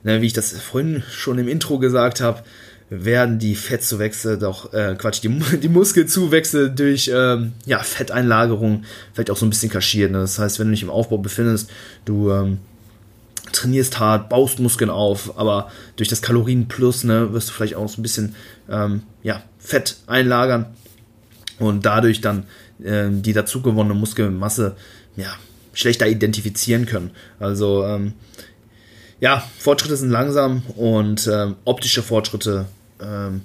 ne, 0.04 0.22
wie 0.22 0.28
ich 0.28 0.34
das 0.34 0.52
vorhin 0.52 1.04
schon 1.12 1.40
im 1.40 1.48
Intro 1.48 1.80
gesagt 1.80 2.22
habe, 2.22 2.44
werden 2.90 3.38
die 3.38 3.56
Fettzuwächse 3.56 4.38
doch, 4.38 4.74
äh, 4.74 4.96
Quatsch, 4.98 5.22
die, 5.24 5.30
die 5.62 5.70
Muskelzuwächse 5.70 6.70
durch 6.70 7.12
ähm, 7.14 7.54
ja, 7.66 7.80
Fetteinlagerung 7.80 8.84
vielleicht 9.14 9.32
auch 9.32 9.38
so 9.38 9.46
ein 9.46 9.50
bisschen 9.50 9.70
kaschiert. 9.70 10.12
Ne? 10.12 10.20
Das 10.20 10.40
heißt, 10.40 10.60
wenn 10.60 10.68
du 10.68 10.72
dich 10.72 10.84
im 10.84 10.90
Aufbau 10.90 11.18
befindest, 11.18 11.70
du 12.06 12.32
ähm, 12.32 12.60
trainierst 13.52 14.00
hart, 14.00 14.30
baust 14.30 14.60
Muskeln 14.60 14.90
auf, 14.90 15.38
aber 15.38 15.72
durch 15.96 16.10
das 16.10 16.22
Kalorienplus 16.22 17.04
ne, 17.04 17.34
wirst 17.34 17.50
du 17.50 17.54
vielleicht 17.54 17.76
auch 17.76 17.90
so 17.90 18.00
ein 18.00 18.04
bisschen 18.04 18.36
ähm, 18.70 19.04
ja, 19.24 19.44
Fett 19.60 19.98
einlagern 20.08 20.68
und 21.60 21.86
dadurch 21.86 22.22
dann 22.22 22.46
ähm, 22.84 23.22
die 23.22 23.34
dazugewonnene 23.34 23.94
Muskelmasse 23.94 24.76
ja, 25.16 25.34
schlechter 25.74 26.08
identifizieren 26.08 26.86
können. 26.86 27.12
Also 27.40 27.84
ähm, 27.84 28.14
ja, 29.20 29.44
Fortschritte 29.58 29.98
sind 29.98 30.10
langsam 30.10 30.62
und 30.76 31.28
ähm, 31.32 31.56
optische 31.66 32.04
Fortschritte, 32.04 32.66
ähm, 33.02 33.42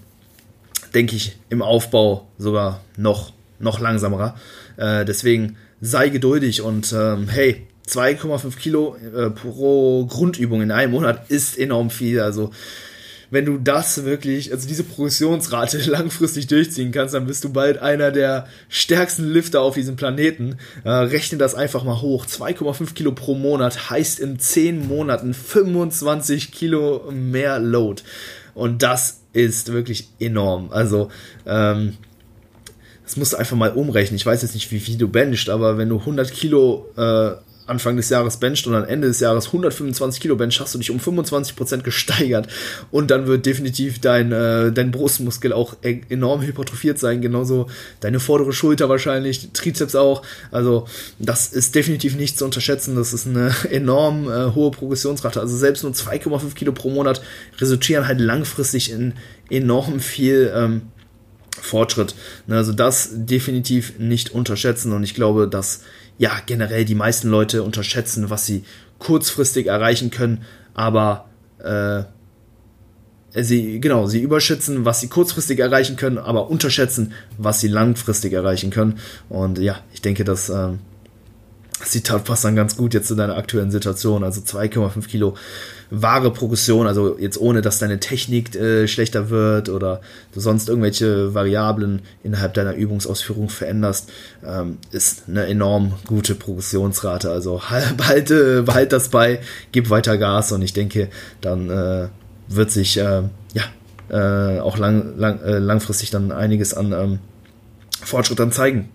denke 0.94 1.16
ich, 1.16 1.36
im 1.48 1.62
Aufbau 1.62 2.28
sogar 2.38 2.82
noch, 2.96 3.32
noch 3.58 3.80
langsamer. 3.80 4.36
Äh, 4.76 5.04
deswegen 5.04 5.56
sei 5.80 6.10
geduldig 6.10 6.62
und 6.62 6.92
ähm, 6.92 7.28
hey, 7.28 7.66
2,5 7.88 8.56
Kilo 8.56 8.96
äh, 8.96 9.30
pro 9.30 10.06
Grundübung 10.06 10.62
in 10.62 10.70
einem 10.70 10.92
Monat 10.92 11.30
ist 11.30 11.58
enorm 11.58 11.90
viel. 11.90 12.20
Also 12.20 12.52
wenn 13.32 13.46
du 13.46 13.56
das 13.56 14.04
wirklich, 14.04 14.52
also 14.52 14.68
diese 14.68 14.84
Progressionsrate 14.84 15.78
langfristig 15.90 16.48
durchziehen 16.48 16.92
kannst, 16.92 17.14
dann 17.14 17.26
bist 17.26 17.42
du 17.42 17.50
bald 17.50 17.78
einer 17.78 18.12
der 18.12 18.46
stärksten 18.68 19.26
Lifter 19.26 19.62
auf 19.62 19.74
diesem 19.74 19.96
Planeten. 19.96 20.58
Äh, 20.84 20.90
rechne 20.90 21.38
das 21.38 21.54
einfach 21.54 21.82
mal 21.82 22.02
hoch. 22.02 22.26
2,5 22.26 22.92
Kilo 22.92 23.12
pro 23.12 23.34
Monat 23.34 23.88
heißt 23.88 24.20
in 24.20 24.38
10 24.38 24.86
Monaten 24.86 25.32
25 25.32 26.52
Kilo 26.52 27.10
mehr 27.10 27.58
Load. 27.58 28.02
Und 28.52 28.82
das 28.82 29.22
ist 29.32 29.72
wirklich 29.72 30.10
enorm. 30.20 30.70
Also, 30.70 31.08
ähm, 31.46 31.96
das 33.04 33.16
musst 33.16 33.32
du 33.32 33.38
einfach 33.38 33.56
mal 33.56 33.72
umrechnen. 33.72 34.16
Ich 34.16 34.26
weiß 34.26 34.42
jetzt 34.42 34.54
nicht, 34.54 34.70
wie 34.70 34.78
viel 34.78 34.98
du 34.98 35.08
benchst, 35.08 35.48
aber 35.48 35.78
wenn 35.78 35.88
du 35.88 35.98
100 35.98 36.30
Kilo 36.30 36.86
äh, 36.98 37.32
Anfang 37.66 37.96
des 37.96 38.08
Jahres 38.08 38.38
bencht 38.38 38.66
und 38.66 38.74
am 38.74 38.84
Ende 38.84 39.08
des 39.08 39.20
Jahres 39.20 39.46
125 39.46 40.20
Kilo 40.20 40.36
bencht, 40.36 40.60
hast 40.60 40.74
du 40.74 40.78
dich 40.78 40.90
um 40.90 40.98
25% 40.98 41.82
gesteigert. 41.82 42.48
Und 42.90 43.10
dann 43.10 43.26
wird 43.26 43.46
definitiv 43.46 44.00
dein, 44.00 44.32
äh, 44.32 44.72
dein 44.72 44.90
Brustmuskel 44.90 45.52
auch 45.52 45.76
e-, 45.82 46.00
enorm 46.08 46.42
hypertrophiert 46.42 46.98
sein, 46.98 47.20
genauso 47.20 47.68
deine 48.00 48.20
vordere 48.20 48.52
Schulter 48.52 48.88
wahrscheinlich, 48.88 49.50
Trizeps 49.52 49.94
auch, 49.94 50.22
also 50.50 50.86
das 51.18 51.52
ist 51.52 51.74
definitiv 51.74 52.16
nicht 52.16 52.38
zu 52.38 52.44
unterschätzen, 52.44 52.96
das 52.96 53.12
ist 53.12 53.26
eine 53.26 53.54
enorm 53.70 54.30
äh, 54.30 54.54
hohe 54.54 54.70
Progressionsrate, 54.70 55.40
also 55.40 55.56
selbst 55.56 55.82
nur 55.82 55.92
2,5 55.92 56.54
Kilo 56.54 56.72
pro 56.72 56.90
Monat 56.90 57.22
resultieren 57.58 58.06
halt 58.06 58.20
langfristig 58.20 58.90
in 58.90 59.14
enorm 59.50 60.00
viel 60.00 60.52
ähm, 60.54 60.82
Fortschritt. 61.60 62.14
Also 62.48 62.72
das 62.72 63.10
definitiv 63.12 63.98
nicht 63.98 64.30
unterschätzen. 64.30 64.92
Und 64.92 65.04
ich 65.04 65.14
glaube, 65.14 65.48
dass 65.48 65.82
ja, 66.18 66.32
generell 66.46 66.84
die 66.84 66.94
meisten 66.94 67.28
Leute 67.28 67.62
unterschätzen, 67.62 68.30
was 68.30 68.46
sie 68.46 68.64
kurzfristig 68.98 69.66
erreichen 69.66 70.10
können, 70.10 70.42
aber 70.74 71.26
äh, 71.58 72.02
sie, 73.42 73.80
genau, 73.80 74.06
sie 74.06 74.20
überschätzen, 74.20 74.84
was 74.84 75.00
sie 75.00 75.08
kurzfristig 75.08 75.58
erreichen 75.58 75.96
können, 75.96 76.18
aber 76.18 76.50
unterschätzen, 76.50 77.12
was 77.38 77.60
sie 77.60 77.68
langfristig 77.68 78.32
erreichen 78.32 78.70
können. 78.70 78.98
Und 79.28 79.58
ja, 79.58 79.80
ich 79.92 80.02
denke, 80.02 80.24
dass 80.24 80.50
ähm, 80.50 80.80
das 81.78 81.90
Zitat 81.90 82.24
passt 82.24 82.44
dann 82.44 82.54
ganz 82.54 82.76
gut 82.76 82.94
jetzt 82.94 83.08
zu 83.08 83.14
deiner 83.14 83.36
aktuellen 83.36 83.70
Situation. 83.70 84.22
Also 84.22 84.40
2,5 84.40 85.06
Kilo 85.08 85.34
wahre 85.94 86.32
Progression, 86.32 86.86
also 86.86 87.18
jetzt 87.18 87.38
ohne, 87.38 87.60
dass 87.60 87.78
deine 87.78 88.00
Technik 88.00 88.54
äh, 88.54 88.88
schlechter 88.88 89.28
wird 89.28 89.68
oder 89.68 90.00
du 90.32 90.40
sonst 90.40 90.70
irgendwelche 90.70 91.34
Variablen 91.34 92.00
innerhalb 92.22 92.54
deiner 92.54 92.74
Übungsausführung 92.74 93.50
veränderst, 93.50 94.10
ähm, 94.42 94.78
ist 94.90 95.24
eine 95.28 95.46
enorm 95.46 95.92
gute 96.06 96.34
Progressionsrate. 96.34 97.30
Also 97.30 97.60
behalte, 97.98 98.62
behalte 98.66 98.96
das 98.96 99.10
bei, 99.10 99.40
gib 99.72 99.90
weiter 99.90 100.16
Gas 100.16 100.50
und 100.52 100.62
ich 100.62 100.72
denke, 100.72 101.08
dann 101.42 101.68
äh, 101.68 102.08
wird 102.48 102.70
sich 102.70 102.96
äh, 102.96 103.22
ja 103.52 103.64
äh, 104.08 104.60
auch 104.60 104.78
lang, 104.78 105.18
lang, 105.18 105.40
äh, 105.42 105.58
langfristig 105.58 106.10
dann 106.10 106.32
einiges 106.32 106.72
an 106.72 106.92
ähm, 106.92 107.18
Fortschritt 108.02 108.38
dann 108.38 108.50
zeigen. 108.50 108.88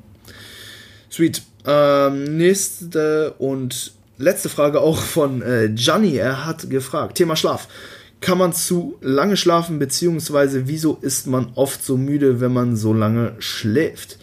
Sweet. 1.12 1.44
Ähm, 1.64 2.38
nächste 2.38 3.34
und 3.38 3.92
letzte 4.18 4.50
Frage 4.50 4.82
auch 4.82 4.98
von 4.98 5.42
äh, 5.42 5.70
Gianni. 5.70 6.18
Er 6.18 6.46
hat 6.46 6.70
gefragt: 6.70 7.18
Thema 7.18 7.36
Schlaf. 7.36 7.68
Kann 8.20 8.40
man 8.40 8.52
zu 8.52 8.98
lange 9.02 9.38
schlafen, 9.38 9.78
beziehungsweise 9.78 10.68
wieso 10.68 10.98
ist 11.02 11.28
man 11.28 11.52
oft 11.54 11.84
so 11.84 11.98
müde, 11.98 12.40
wenn 12.40 12.52
man 12.52 12.76
so 12.76 12.92
lange 12.92 13.36
schläft? 13.40 14.18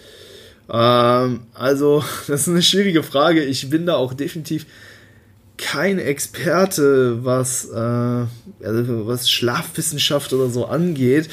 Ähm, 0.68 1.40
also, 1.54 2.04
das 2.26 2.42
ist 2.42 2.48
eine 2.48 2.62
schwierige 2.62 3.02
Frage. 3.02 3.44
Ich 3.44 3.70
bin 3.70 3.86
da 3.86 3.94
auch 3.94 4.14
definitiv 4.14 4.66
kein 5.56 6.00
Experte, 6.00 7.24
was, 7.24 7.66
äh, 7.66 7.76
also 8.64 9.06
was 9.06 9.30
Schlafwissenschaft 9.30 10.32
oder 10.32 10.48
so 10.48 10.66
angeht. 10.66 11.28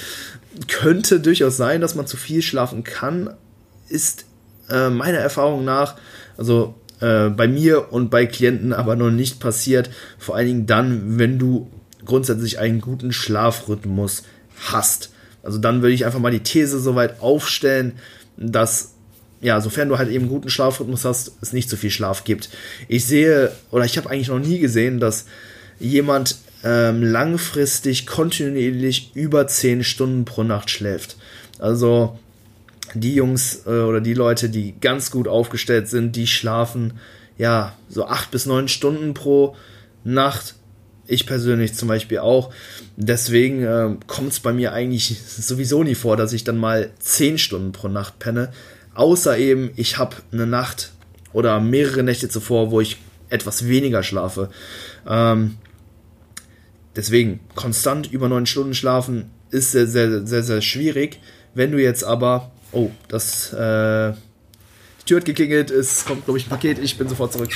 Könnte 0.67 1.19
durchaus 1.19 1.57
sein, 1.57 1.81
dass 1.81 1.95
man 1.95 2.05
zu 2.05 2.17
viel 2.17 2.41
schlafen 2.41 2.83
kann. 2.83 3.31
Ist 3.89 4.25
äh, 4.69 4.89
meiner 4.89 5.17
Erfahrung 5.17 5.65
nach, 5.65 5.95
also 6.37 6.75
äh, 7.01 7.29
bei 7.29 7.47
mir 7.47 7.91
und 7.91 8.09
bei 8.09 8.25
Klienten 8.25 8.73
aber 8.73 8.95
noch 8.95 9.11
nicht 9.11 9.39
passiert. 9.39 9.89
Vor 10.17 10.35
allen 10.35 10.47
Dingen 10.47 10.65
dann, 10.67 11.19
wenn 11.19 11.37
du 11.37 11.69
grundsätzlich 12.05 12.59
einen 12.59 12.81
guten 12.81 13.11
Schlafrhythmus 13.11 14.23
hast. 14.71 15.11
Also 15.43 15.57
dann 15.57 15.81
würde 15.81 15.93
ich 15.93 16.05
einfach 16.05 16.19
mal 16.19 16.31
die 16.31 16.43
These 16.43 16.79
soweit 16.79 17.21
aufstellen, 17.21 17.93
dass 18.37 18.93
ja, 19.41 19.59
sofern 19.59 19.89
du 19.89 19.97
halt 19.97 20.11
eben 20.11 20.29
guten 20.29 20.49
Schlafrhythmus 20.49 21.03
hast, 21.03 21.31
es 21.41 21.51
nicht 21.51 21.67
so 21.67 21.75
viel 21.75 21.89
Schlaf 21.89 22.23
gibt. 22.23 22.49
Ich 22.87 23.05
sehe, 23.05 23.51
oder 23.71 23.85
ich 23.85 23.97
habe 23.97 24.09
eigentlich 24.09 24.27
noch 24.27 24.39
nie 24.39 24.59
gesehen, 24.59 24.99
dass 24.99 25.25
jemand 25.79 26.37
ähm, 26.63 27.01
langfristig 27.01 28.05
kontinuierlich 28.05 29.11
über 29.15 29.47
10 29.47 29.83
Stunden 29.83 30.25
pro 30.25 30.43
Nacht 30.43 30.69
schläft. 30.69 31.17
Also 31.57 32.19
die 32.93 33.15
Jungs 33.15 33.63
äh, 33.65 33.69
oder 33.69 34.01
die 34.01 34.13
Leute, 34.13 34.49
die 34.49 34.75
ganz 34.79 35.11
gut 35.11 35.27
aufgestellt 35.27 35.87
sind, 35.87 36.15
die 36.15 36.27
schlafen 36.27 36.93
ja 37.37 37.73
so 37.89 38.05
acht 38.05 38.31
bis 38.31 38.45
neun 38.45 38.67
Stunden 38.67 39.13
pro 39.13 39.55
Nacht. 40.03 40.55
Ich 41.07 41.25
persönlich 41.25 41.73
zum 41.73 41.87
Beispiel 41.87 42.19
auch. 42.19 42.53
Deswegen 42.95 43.63
äh, 43.63 43.95
kommt 44.07 44.31
es 44.31 44.39
bei 44.39 44.53
mir 44.53 44.73
eigentlich 44.73 45.19
sowieso 45.27 45.83
nie 45.83 45.95
vor, 45.95 46.17
dass 46.17 46.33
ich 46.33 46.43
dann 46.43 46.57
mal 46.57 46.91
zehn 46.99 47.37
Stunden 47.37 47.71
pro 47.71 47.87
Nacht 47.87 48.19
penne. 48.19 48.51
Außer 48.93 49.37
eben, 49.37 49.71
ich 49.75 49.97
habe 49.97 50.17
eine 50.31 50.45
Nacht 50.45 50.91
oder 51.33 51.59
mehrere 51.59 52.03
Nächte 52.03 52.29
zuvor, 52.29 52.71
wo 52.71 52.81
ich 52.81 52.97
etwas 53.29 53.67
weniger 53.67 54.03
schlafe. 54.03 54.49
Ähm, 55.07 55.57
deswegen, 56.95 57.39
konstant 57.55 58.11
über 58.11 58.27
neun 58.29 58.45
Stunden 58.45 58.73
schlafen 58.73 59.31
ist 59.49 59.71
sehr, 59.71 59.87
sehr, 59.87 60.25
sehr, 60.25 60.43
sehr 60.43 60.61
schwierig. 60.61 61.19
Wenn 61.53 61.71
du 61.71 61.81
jetzt 61.81 62.03
aber 62.03 62.51
Oh, 62.71 62.91
das, 63.07 63.51
äh, 63.53 64.13
Tür 65.05 65.17
hat 65.17 65.25
geklingelt, 65.25 65.71
es 65.71 66.05
kommt, 66.05 66.25
glaube 66.25 66.37
ich, 66.39 66.45
ein 66.45 66.49
Paket, 66.49 66.79
ich 66.79 66.97
bin 66.97 67.09
sofort 67.09 67.33
zurück. 67.33 67.51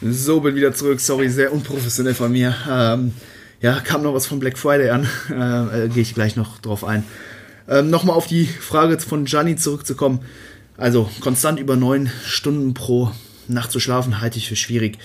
So, 0.00 0.40
bin 0.40 0.54
wieder 0.54 0.72
zurück, 0.74 1.00
sorry, 1.00 1.28
sehr 1.28 1.52
unprofessionell 1.52 2.14
von 2.14 2.32
mir. 2.32 2.54
Ähm, 2.70 3.12
ja, 3.60 3.80
kam 3.80 4.02
noch 4.02 4.14
was 4.14 4.26
von 4.26 4.38
Black 4.38 4.56
Friday 4.56 4.90
an, 4.90 5.06
äh, 5.30 5.84
äh, 5.84 5.88
gehe 5.88 6.02
ich 6.02 6.14
gleich 6.14 6.36
noch 6.36 6.58
drauf 6.58 6.84
ein. 6.84 7.04
Ähm, 7.68 7.90
Nochmal 7.90 8.16
auf 8.16 8.26
die 8.26 8.46
Frage 8.46 8.98
von 8.98 9.24
Gianni 9.24 9.56
zurückzukommen. 9.56 10.20
Also, 10.76 11.10
konstant 11.20 11.58
über 11.58 11.76
neun 11.76 12.10
Stunden 12.24 12.74
pro 12.74 13.10
Nacht 13.48 13.72
zu 13.72 13.80
schlafen, 13.80 14.20
halte 14.20 14.38
ich 14.38 14.48
für 14.48 14.56
schwierig. 14.56 14.98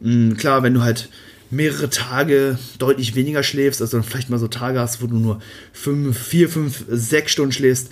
Mhm, 0.00 0.36
klar, 0.36 0.62
wenn 0.62 0.74
du 0.74 0.82
halt 0.82 1.08
mehrere 1.50 1.90
Tage 1.90 2.58
deutlich 2.78 3.14
weniger 3.14 3.42
schläfst, 3.42 3.80
also 3.80 4.02
vielleicht 4.02 4.30
mal 4.30 4.38
so 4.38 4.48
Tage 4.48 4.80
hast, 4.80 5.02
wo 5.02 5.06
du 5.06 5.16
nur 5.16 5.40
fünf, 5.72 6.18
vier, 6.18 6.48
fünf, 6.48 6.84
sechs 6.88 7.32
Stunden 7.32 7.52
schläfst, 7.52 7.90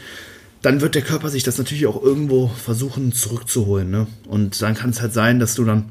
dann 0.62 0.80
wird 0.80 0.94
der 0.94 1.02
Körper 1.02 1.30
sich 1.30 1.42
das 1.42 1.58
natürlich 1.58 1.86
auch 1.86 2.02
irgendwo 2.02 2.48
versuchen 2.48 3.12
zurückzuholen. 3.12 3.90
Ne? 3.90 4.06
Und 4.28 4.60
dann 4.60 4.74
kann 4.74 4.90
es 4.90 5.00
halt 5.00 5.12
sein, 5.12 5.38
dass 5.38 5.54
du 5.54 5.64
dann 5.64 5.90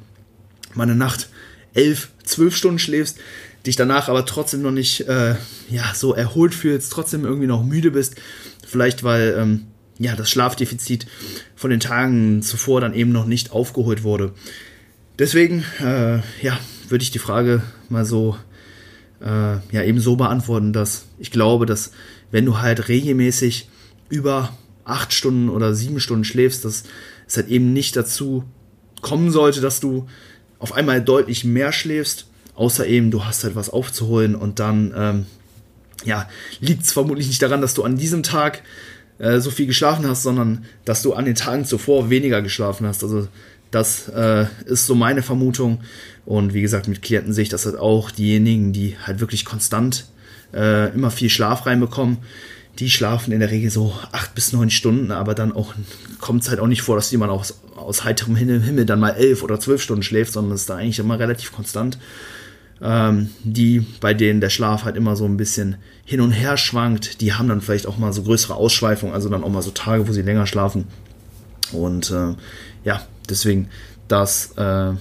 mal 0.76 0.84
eine 0.84 0.96
Nacht 0.96 1.30
elf, 1.74 2.10
zwölf 2.24 2.56
Stunden 2.56 2.80
schläfst, 2.80 3.18
dich 3.66 3.76
danach 3.76 4.10
aber 4.10 4.26
trotzdem 4.26 4.62
noch 4.62 4.72
nicht 4.72 5.08
äh, 5.08 5.36
ja, 5.70 5.94
so 5.94 6.14
erholt 6.14 6.54
fühlst, 6.54 6.92
trotzdem 6.92 7.26
irgendwie 7.26 7.48
noch 7.48 7.64
müde 7.64 7.92
bist. 7.92 8.16
Vielleicht 8.66 9.04
weil 9.04 9.36
ähm, 9.38 9.68
ja, 9.98 10.16
das 10.16 10.30
Schlafdefizit 10.30 11.08
von 11.56 11.70
den 11.70 11.80
Tagen 11.80 12.42
zuvor 12.42 12.80
dann 12.80 12.94
eben 12.94 13.12
noch 13.12 13.26
nicht 13.26 13.52
aufgeholt 13.52 14.04
wurde. 14.04 14.34
Deswegen, 15.18 15.66
äh, 15.82 16.20
ja, 16.42 16.58
würde 16.88 17.04
ich 17.04 17.12
die 17.12 17.20
Frage 17.20 17.62
mal 17.90 18.06
so, 18.06 18.38
äh, 19.22 19.26
ja, 19.72 19.84
eben 19.84 20.00
so 20.00 20.16
beantworten, 20.16 20.72
dass 20.72 21.06
ich 21.18 21.32
glaube, 21.32 21.66
dass 21.66 21.92
wenn 22.32 22.46
du 22.46 22.60
halt 22.60 22.88
regelmäßig 22.88 23.68
über 24.10 24.58
acht 24.84 25.13
Stunden 25.13 25.50
oder 25.50 25.74
sieben 25.74 26.00
Stunden 26.00 26.24
schläfst, 26.24 26.65
dass 26.65 26.84
es 27.28 27.38
halt 27.38 27.48
eben 27.48 27.74
nicht 27.74 27.95
dazu 27.95 28.43
kommen 29.02 29.32
sollte, 29.32 29.62
dass 29.62 29.80
du 29.80 30.08
auf 30.58 30.74
einmal 30.74 31.02
deutlich 31.02 31.45
mehr 31.45 31.72
schläfst, 31.72 32.28
außer 32.56 32.86
eben 32.88 33.12
du 33.12 33.24
hast 33.24 33.43
halt 33.43 33.56
was 33.56 33.69
aufzuholen 33.69 34.36
und 34.36 34.60
dann, 34.60 34.93
ähm, 34.95 35.26
ja, 36.06 36.28
liegt 36.60 36.84
es 36.84 36.91
vermutlich 36.91 37.28
nicht 37.28 37.41
daran, 37.41 37.62
dass 37.62 37.74
du 37.74 37.84
an 37.84 37.98
diesem 37.98 38.24
Tag 38.24 38.63
äh, 39.19 39.39
so 39.39 39.52
viel 39.52 39.67
geschlafen 39.67 40.08
hast, 40.08 40.24
sondern 40.24 40.65
dass 40.86 41.02
du 41.02 41.13
an 41.13 41.26
den 41.26 41.36
Tagen 41.36 41.65
zuvor 41.65 42.10
weniger 42.10 42.41
geschlafen 42.41 42.88
hast. 42.88 43.04
Also 43.04 43.28
das 43.72 44.10
äh, 44.10 44.45
ist 44.65 44.88
so 44.88 44.95
meine 44.95 45.22
Vermutung. 45.22 45.82
Und 46.26 46.54
wie 46.54 46.62
gesagt, 46.62 46.88
mit 46.88 47.02
Klienten 47.02 47.34
sehe 47.34 47.43
ich 47.43 47.50
das 47.50 47.65
halt 47.65 47.78
auch. 47.78 48.12
Diejenigen, 48.12 48.74
die 48.74 48.98
halt 48.98 49.19
wirklich 49.19 49.45
konstant 49.45 50.06
äh, 50.54 50.93
immer 50.93 51.12
viel 51.12 51.30
Schlaf 51.30 51.65
reinbekommen, 51.65 52.17
die 52.80 52.89
schlafen 52.89 53.32
in 53.32 53.39
der 53.39 53.52
Regel 53.52 53.70
so 53.70 53.94
acht 54.12 54.36
bis 54.36 54.54
neun 54.54 54.70
Stunden, 54.70 55.12
aber 55.12 55.36
dann 55.36 55.52
auch 55.52 55.74
kommt 56.20 56.44
es 56.44 56.50
halt 56.50 56.60
auch 56.60 56.68
nicht 56.68 56.82
vor, 56.82 56.96
dass 56.96 57.12
jemand 57.12 57.32
aus, 57.32 57.60
aus 57.76 58.04
heiterem 58.04 58.36
Himmel 58.36 58.86
dann 58.86 59.00
mal 59.00 59.12
elf 59.12 59.44
oder 59.44 59.60
zwölf 59.60 59.82
Stunden 59.82 60.04
schläft, 60.04 60.34
sondern 60.34 60.54
es 60.54 60.62
ist 60.62 60.70
da 60.70 60.76
eigentlich 60.76 61.00
immer 61.00 61.20
relativ 61.20 61.52
konstant 61.52 61.98
ähm, 62.82 63.30
die, 63.44 63.86
bei 64.00 64.13
denen 64.13 64.42
der 64.42 64.50
Schlaf 64.50 64.86
halt 64.86 64.96
immer 64.96 65.15
so 65.15 65.26
ein 65.26 65.38
bisschen 65.38 65.78
hin 66.06 66.22
und 66.22 66.32
her 66.32 66.58
schwankt, 66.58 67.22
die 67.22 67.34
haben 67.34 67.50
dann 67.50 67.62
vielleicht 67.62 67.88
auch 67.88 67.98
mal 67.98 68.13
so 68.13 68.24
größere 68.24 68.56
Ausschweifungen, 68.56 69.13
also 69.13 69.30
dann 69.30 69.44
auch 69.44 69.50
mal 69.50 69.62
so 69.62 69.72
Tage, 69.72 70.08
wo 70.08 70.12
sie 70.12 70.22
länger 70.22 70.48
schlafen. 70.48 70.88
Und 71.72 72.10
äh, 72.12 72.36
ja, 72.84 73.02
deswegen 73.30 73.70
das, 74.08 74.54
äh, 74.58 74.94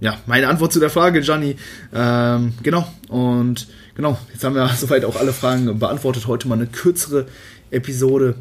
ja, 0.00 0.18
meine 0.26 0.48
Antwort 0.48 0.72
zu 0.72 0.80
der 0.80 0.90
Frage, 0.90 1.20
Gianni. 1.20 1.56
Ähm, 1.94 2.54
genau, 2.62 2.86
und 3.08 3.68
genau, 3.96 4.18
jetzt 4.32 4.44
haben 4.44 4.54
wir 4.54 4.68
soweit 4.78 5.04
auch 5.04 5.16
alle 5.16 5.32
Fragen 5.32 5.78
beantwortet. 5.78 6.26
Heute 6.26 6.46
mal 6.46 6.54
eine 6.54 6.66
kürzere 6.66 7.26
Episode. 7.70 8.36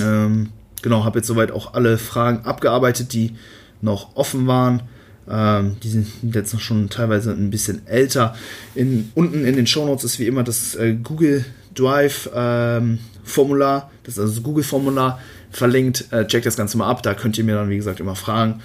Ähm, 0.00 0.50
genau, 0.82 1.04
habe 1.04 1.18
jetzt 1.18 1.26
soweit 1.26 1.50
auch 1.50 1.74
alle 1.74 1.98
Fragen 1.98 2.44
abgearbeitet, 2.44 3.12
die 3.12 3.34
noch 3.80 4.14
offen 4.14 4.46
waren. 4.46 4.82
Ähm, 5.28 5.76
die 5.82 5.88
sind 5.88 6.08
jetzt 6.22 6.52
noch 6.52 6.60
schon 6.60 6.88
teilweise 6.90 7.32
ein 7.32 7.50
bisschen 7.50 7.86
älter. 7.86 8.34
In, 8.74 9.10
unten 9.14 9.44
in 9.44 9.56
den 9.56 9.66
Shownotes 9.66 10.04
ist 10.04 10.18
wie 10.18 10.26
immer 10.26 10.44
das 10.44 10.74
äh, 10.76 10.94
Google 10.94 11.44
Drive 11.74 12.30
ähm, 12.34 12.98
Formular, 13.22 13.90
das 14.02 14.14
ist 14.14 14.20
also 14.20 14.34
das 14.34 14.42
Google 14.42 14.64
Formular 14.64 15.20
verlinkt. 15.52 16.06
Äh, 16.10 16.26
checkt 16.26 16.46
das 16.46 16.56
Ganze 16.56 16.76
mal 16.78 16.88
ab, 16.88 17.02
da 17.02 17.14
könnt 17.14 17.38
ihr 17.38 17.44
mir 17.44 17.54
dann 17.54 17.70
wie 17.70 17.76
gesagt 17.76 18.00
immer 18.00 18.16
fragen 18.16 18.60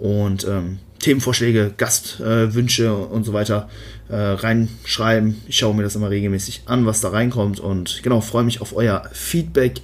und 0.00 0.46
ähm, 0.48 0.78
Themenvorschläge, 0.98 1.72
Gastwünsche 1.76 2.84
äh, 2.84 2.88
und 2.88 3.24
so 3.24 3.32
weiter 3.32 3.68
äh, 4.08 4.16
reinschreiben. 4.16 5.40
Ich 5.46 5.56
schaue 5.56 5.74
mir 5.74 5.82
das 5.82 5.96
immer 5.96 6.10
regelmäßig 6.10 6.62
an, 6.66 6.86
was 6.86 7.00
da 7.00 7.10
reinkommt 7.10 7.60
und 7.60 8.02
genau, 8.02 8.20
freue 8.20 8.44
mich 8.44 8.60
auf 8.60 8.74
euer 8.74 9.04
Feedback. 9.12 9.80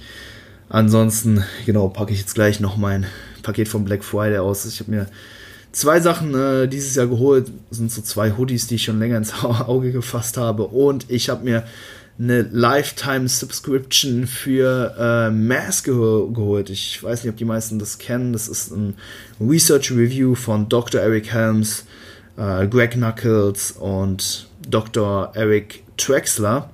Ansonsten, 0.69 1.43
genau, 1.65 1.87
packe 1.87 2.13
ich 2.13 2.19
jetzt 2.19 2.35
gleich 2.35 2.59
noch 2.59 2.77
mein 2.77 3.05
Paket 3.41 3.67
vom 3.67 3.85
Black 3.85 4.03
Friday 4.03 4.39
aus. 4.39 4.65
Ich 4.65 4.79
habe 4.79 4.91
mir 4.91 5.07
zwei 5.71 6.01
Sachen 6.01 6.33
äh, 6.35 6.67
dieses 6.67 6.95
Jahr 6.95 7.07
geholt. 7.07 7.51
Das 7.69 7.77
sind 7.77 7.91
so 7.91 8.01
zwei 8.01 8.31
Hoodies, 8.31 8.67
die 8.67 8.75
ich 8.75 8.83
schon 8.83 8.99
länger 8.99 9.17
ins 9.17 9.33
Auge 9.43 9.91
gefasst 9.91 10.37
habe. 10.37 10.63
Und 10.63 11.09
ich 11.09 11.29
habe 11.29 11.45
mir 11.45 11.63
eine 12.19 12.41
Lifetime 12.41 13.27
Subscription 13.27 14.25
für 14.25 14.95
äh, 14.97 15.29
Mass 15.29 15.83
ge 15.83 15.93
geholt. 15.93 16.69
Ich 16.69 17.01
weiß 17.03 17.23
nicht, 17.23 17.31
ob 17.31 17.37
die 17.37 17.45
meisten 17.45 17.77
das 17.77 17.99
kennen. 17.99 18.33
Das 18.33 18.47
ist 18.47 18.71
ein 18.71 18.95
Research 19.39 19.91
Review 19.91 20.33
von 20.33 20.67
Dr. 20.67 20.99
Eric 20.99 21.31
Helms, 21.31 21.85
äh, 22.37 22.67
Greg 22.67 22.91
Knuckles 22.91 23.71
und 23.71 24.47
Dr. 24.67 25.31
Eric 25.35 25.83
Trexler. 25.97 26.71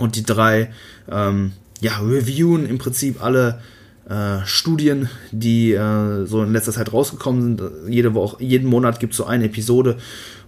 Und 0.00 0.16
die 0.16 0.24
drei 0.24 0.72
ähm, 1.10 1.52
ja, 1.80 1.98
reviewen 1.98 2.66
im 2.66 2.78
Prinzip 2.78 3.22
alle 3.22 3.60
äh, 4.08 4.44
Studien, 4.44 5.08
die 5.30 5.72
äh, 5.72 6.24
so 6.24 6.42
in 6.42 6.52
letzter 6.52 6.72
Zeit 6.72 6.92
rausgekommen 6.92 7.58
sind. 7.58 7.70
Jede 7.88 8.14
Woche, 8.14 8.42
jeden 8.42 8.68
Monat 8.68 8.98
gibt 8.98 9.12
es 9.12 9.18
so 9.18 9.24
eine 9.24 9.44
Episode 9.44 9.98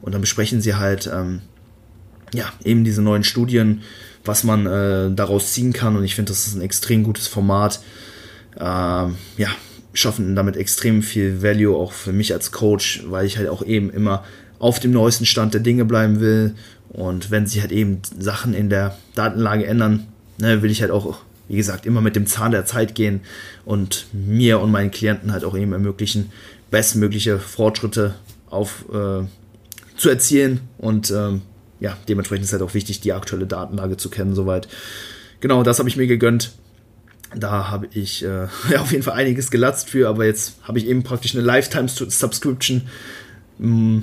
und 0.03 0.13
dann 0.13 0.21
besprechen 0.21 0.61
sie 0.61 0.75
halt 0.75 1.11
ähm, 1.13 1.43
ja 2.35 2.45
eben 2.65 2.85
diese 2.85 3.03
neuen 3.03 3.25
Studien, 3.25 3.83
was 4.27 4.45
man 4.45 4.67
äh, 4.67 5.15
daraus 5.15 5.53
ziehen 5.53 5.73
kann. 5.73 5.97
Und 5.97 6.05
ich 6.05 6.15
finde, 6.15 6.31
das 6.31 6.47
ist 6.47 6.55
ein 6.55 6.63
extrem 6.63 7.05
gutes 7.05 7.27
Format. 7.27 7.81
Ähm, 8.59 9.17
ja, 9.37 9.49
schaffen 9.93 10.37
damit 10.37 10.57
extrem 10.57 11.03
viel 11.03 11.43
Value 11.43 11.77
auch 11.77 11.93
für 11.93 12.13
mich 12.13 12.33
als 12.33 12.53
Coach, 12.53 13.05
weil 13.09 13.27
ich 13.27 13.39
halt 13.39 13.49
auch 13.49 13.65
eben 13.65 13.91
immer 13.91 14.25
auf 14.59 14.81
dem 14.81 14.93
neuesten 14.93 15.27
Stand 15.27 15.55
der 15.55 15.61
Dinge 15.61 15.85
bleiben 15.85 16.21
will. 16.21 16.55
Und 16.89 17.31
wenn 17.31 17.47
sich 17.47 17.61
halt 17.61 17.73
eben 17.73 18.01
Sachen 18.19 18.55
in 18.55 18.71
der 18.71 18.97
Datenlage 19.15 19.67
ändern, 19.67 20.07
ne, 20.39 20.63
will 20.63 20.71
ich 20.71 20.81
halt 20.81 20.91
auch 20.91 21.19
wie 21.49 21.57
gesagt, 21.57 21.87
immer 21.87 22.01
mit 22.01 22.17
dem 22.17 22.27
Zahn 22.27 22.53
der 22.53 22.67
Zeit 22.67 22.95
gehen 22.95 23.21
und 23.65 24.07
mir 24.13 24.61
und 24.61 24.71
meinen 24.71 24.91
Klienten 24.91 25.33
halt 25.33 25.45
auch 25.45 25.57
eben 25.57 25.73
ermöglichen, 25.73 26.33
bestmögliche 26.71 27.39
Fortschritte 27.39 28.15
auf, 28.51 28.85
äh, 28.93 29.25
zu 29.97 30.09
erzielen. 30.09 30.61
Und 30.79 31.11
ähm, 31.11 31.43
ja, 31.81 31.97
dementsprechend 32.09 32.45
ist 32.45 32.53
halt 32.53 32.63
auch 32.63 32.75
wichtig, 32.75 33.01
die 33.01 33.13
aktuelle 33.13 33.47
Datenlage 33.47 33.97
zu 33.97 34.11
kennen, 34.11 34.35
soweit. 34.35 34.69
Genau, 35.41 35.63
das 35.63 35.79
habe 35.79 35.89
ich 35.89 35.97
mir 35.97 36.07
gegönnt. 36.07 36.53
Da 37.35 37.71
habe 37.71 37.89
ich 37.93 38.25
äh, 38.25 38.47
ja, 38.71 38.81
auf 38.81 38.93
jeden 38.93 39.03
Fall 39.03 39.15
einiges 39.15 39.51
gelatzt 39.51 39.91
für, 39.91 40.09
aber 40.09 40.25
jetzt 40.25 40.57
habe 40.63 40.79
ich 40.79 40.87
eben 40.87 41.03
praktisch 41.03 41.35
eine 41.35 41.45
Lifetime-Subscription. 41.45 42.83
Mm, 43.59 44.01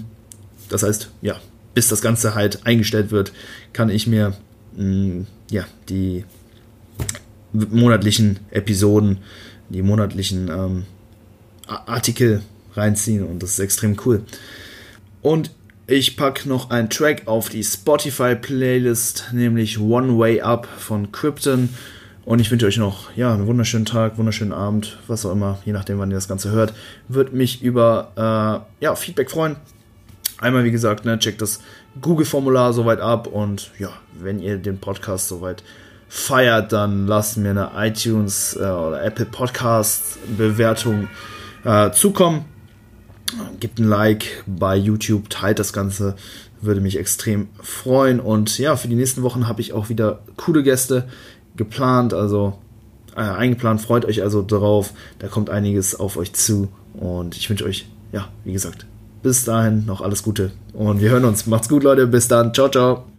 das 0.70 0.84
heißt, 0.84 1.10
ja, 1.22 1.40
bis 1.74 1.88
das 1.88 2.02
Ganze 2.02 2.36
halt 2.36 2.66
eingestellt 2.66 3.12
wird, 3.12 3.34
kann 3.72 3.90
ich 3.90 4.08
mir 4.08 4.36
mh, 4.76 4.84
mm, 4.84 5.28
ja, 5.50 5.66
die 5.90 6.26
monatlichen 7.54 8.40
Episoden, 8.52 9.20
die 9.70 9.82
monatlichen 9.82 10.50
ähm, 10.50 10.84
Artikel 11.68 12.42
reinziehen 12.76 13.24
und 13.24 13.44
das 13.44 13.52
ist 13.52 13.60
extrem 13.60 13.98
cool. 14.06 14.24
Und 15.22 15.52
ich 15.88 16.16
packe 16.16 16.48
noch 16.48 16.70
einen 16.70 16.90
Track 16.90 17.24
auf 17.26 17.50
die 17.50 17.64
Spotify-Playlist, 17.64 19.30
nämlich 19.34 19.80
One 19.80 20.18
Way 20.18 20.42
Up 20.42 20.68
von 20.78 21.12
Krypton. 21.12 21.70
Und 22.26 22.40
ich 22.40 22.50
wünsche 22.50 22.66
euch 22.66 22.78
noch 22.78 23.14
ja, 23.18 23.34
einen 23.34 23.48
wunderschönen 23.48 23.86
Tag, 23.86 24.18
wunderschönen 24.18 24.54
Abend, 24.54 24.98
was 25.08 25.26
auch 25.26 25.34
immer, 25.34 25.60
je 25.66 25.74
nachdem, 25.74 26.00
wann 26.00 26.10
ihr 26.10 26.16
das 26.16 26.30
Ganze 26.30 26.52
hört. 26.52 26.74
Würde 27.10 27.36
mich 27.36 27.62
über 27.62 28.64
äh, 28.80 28.84
ja, 28.84 28.96
Feedback 28.96 29.30
freuen. 29.30 29.58
Einmal, 30.38 30.64
wie 30.64 30.72
gesagt, 30.72 31.04
ne, 31.04 31.20
checkt 31.20 31.42
das 31.42 31.60
Google-Formular 32.02 32.72
soweit 32.72 33.02
ab 33.02 33.28
und 33.28 33.72
ja, 33.78 33.90
wenn 34.14 34.40
ihr 34.40 34.58
den 34.58 34.80
Podcast 34.80 35.28
soweit 35.28 35.64
feiert, 36.08 36.72
dann 36.72 37.08
lasst 37.08 37.38
mir 37.38 37.50
eine 37.50 37.72
iTunes 37.76 38.56
äh, 38.56 38.60
oder 38.60 39.04
Apple 39.04 39.26
Podcast 39.26 40.18
Bewertung 40.38 41.10
äh, 41.66 41.92
zukommen. 41.92 42.46
Gebt 43.60 43.80
ein 43.80 43.88
Like 43.88 44.44
bei 44.46 44.76
YouTube, 44.76 45.30
teilt 45.30 45.60
das 45.60 45.74
Ganze, 45.74 46.16
würde 46.62 46.82
mich 46.82 46.98
extrem 46.98 47.48
freuen. 47.62 48.20
Und 48.20 48.58
ja, 48.58 48.76
für 48.76 48.88
die 48.88 48.96
nächsten 48.96 49.24
Wochen 49.24 49.48
habe 49.48 49.62
ich 49.62 49.74
auch 49.74 49.90
wieder 49.90 50.20
coole 50.38 50.64
Gäste 50.64 51.08
geplant, 51.56 52.14
also 52.14 52.60
äh, 53.16 53.22
eingeplant. 53.22 53.82
Freut 53.82 54.06
euch 54.06 54.22
also 54.22 54.42
darauf, 54.42 54.94
da 55.20 55.28
kommt 55.28 55.50
einiges 55.50 56.00
auf 56.00 56.18
euch 56.18 56.34
zu. 56.34 56.70
Und 56.94 57.36
ich 57.36 57.50
wünsche 57.50 57.66
euch, 57.66 57.88
ja, 58.12 58.30
wie 58.44 58.54
gesagt, 58.54 58.86
bis 59.22 59.46
dahin 59.46 59.86
noch 59.86 60.02
alles 60.02 60.24
Gute. 60.24 60.52
Und 60.74 61.02
wir 61.02 61.10
hören 61.10 61.26
uns. 61.26 61.48
Macht's 61.48 61.70
gut, 61.70 61.84
Leute. 61.84 62.08
Bis 62.08 62.28
dann. 62.28 62.54
Ciao, 62.54 62.70
ciao. 62.70 63.06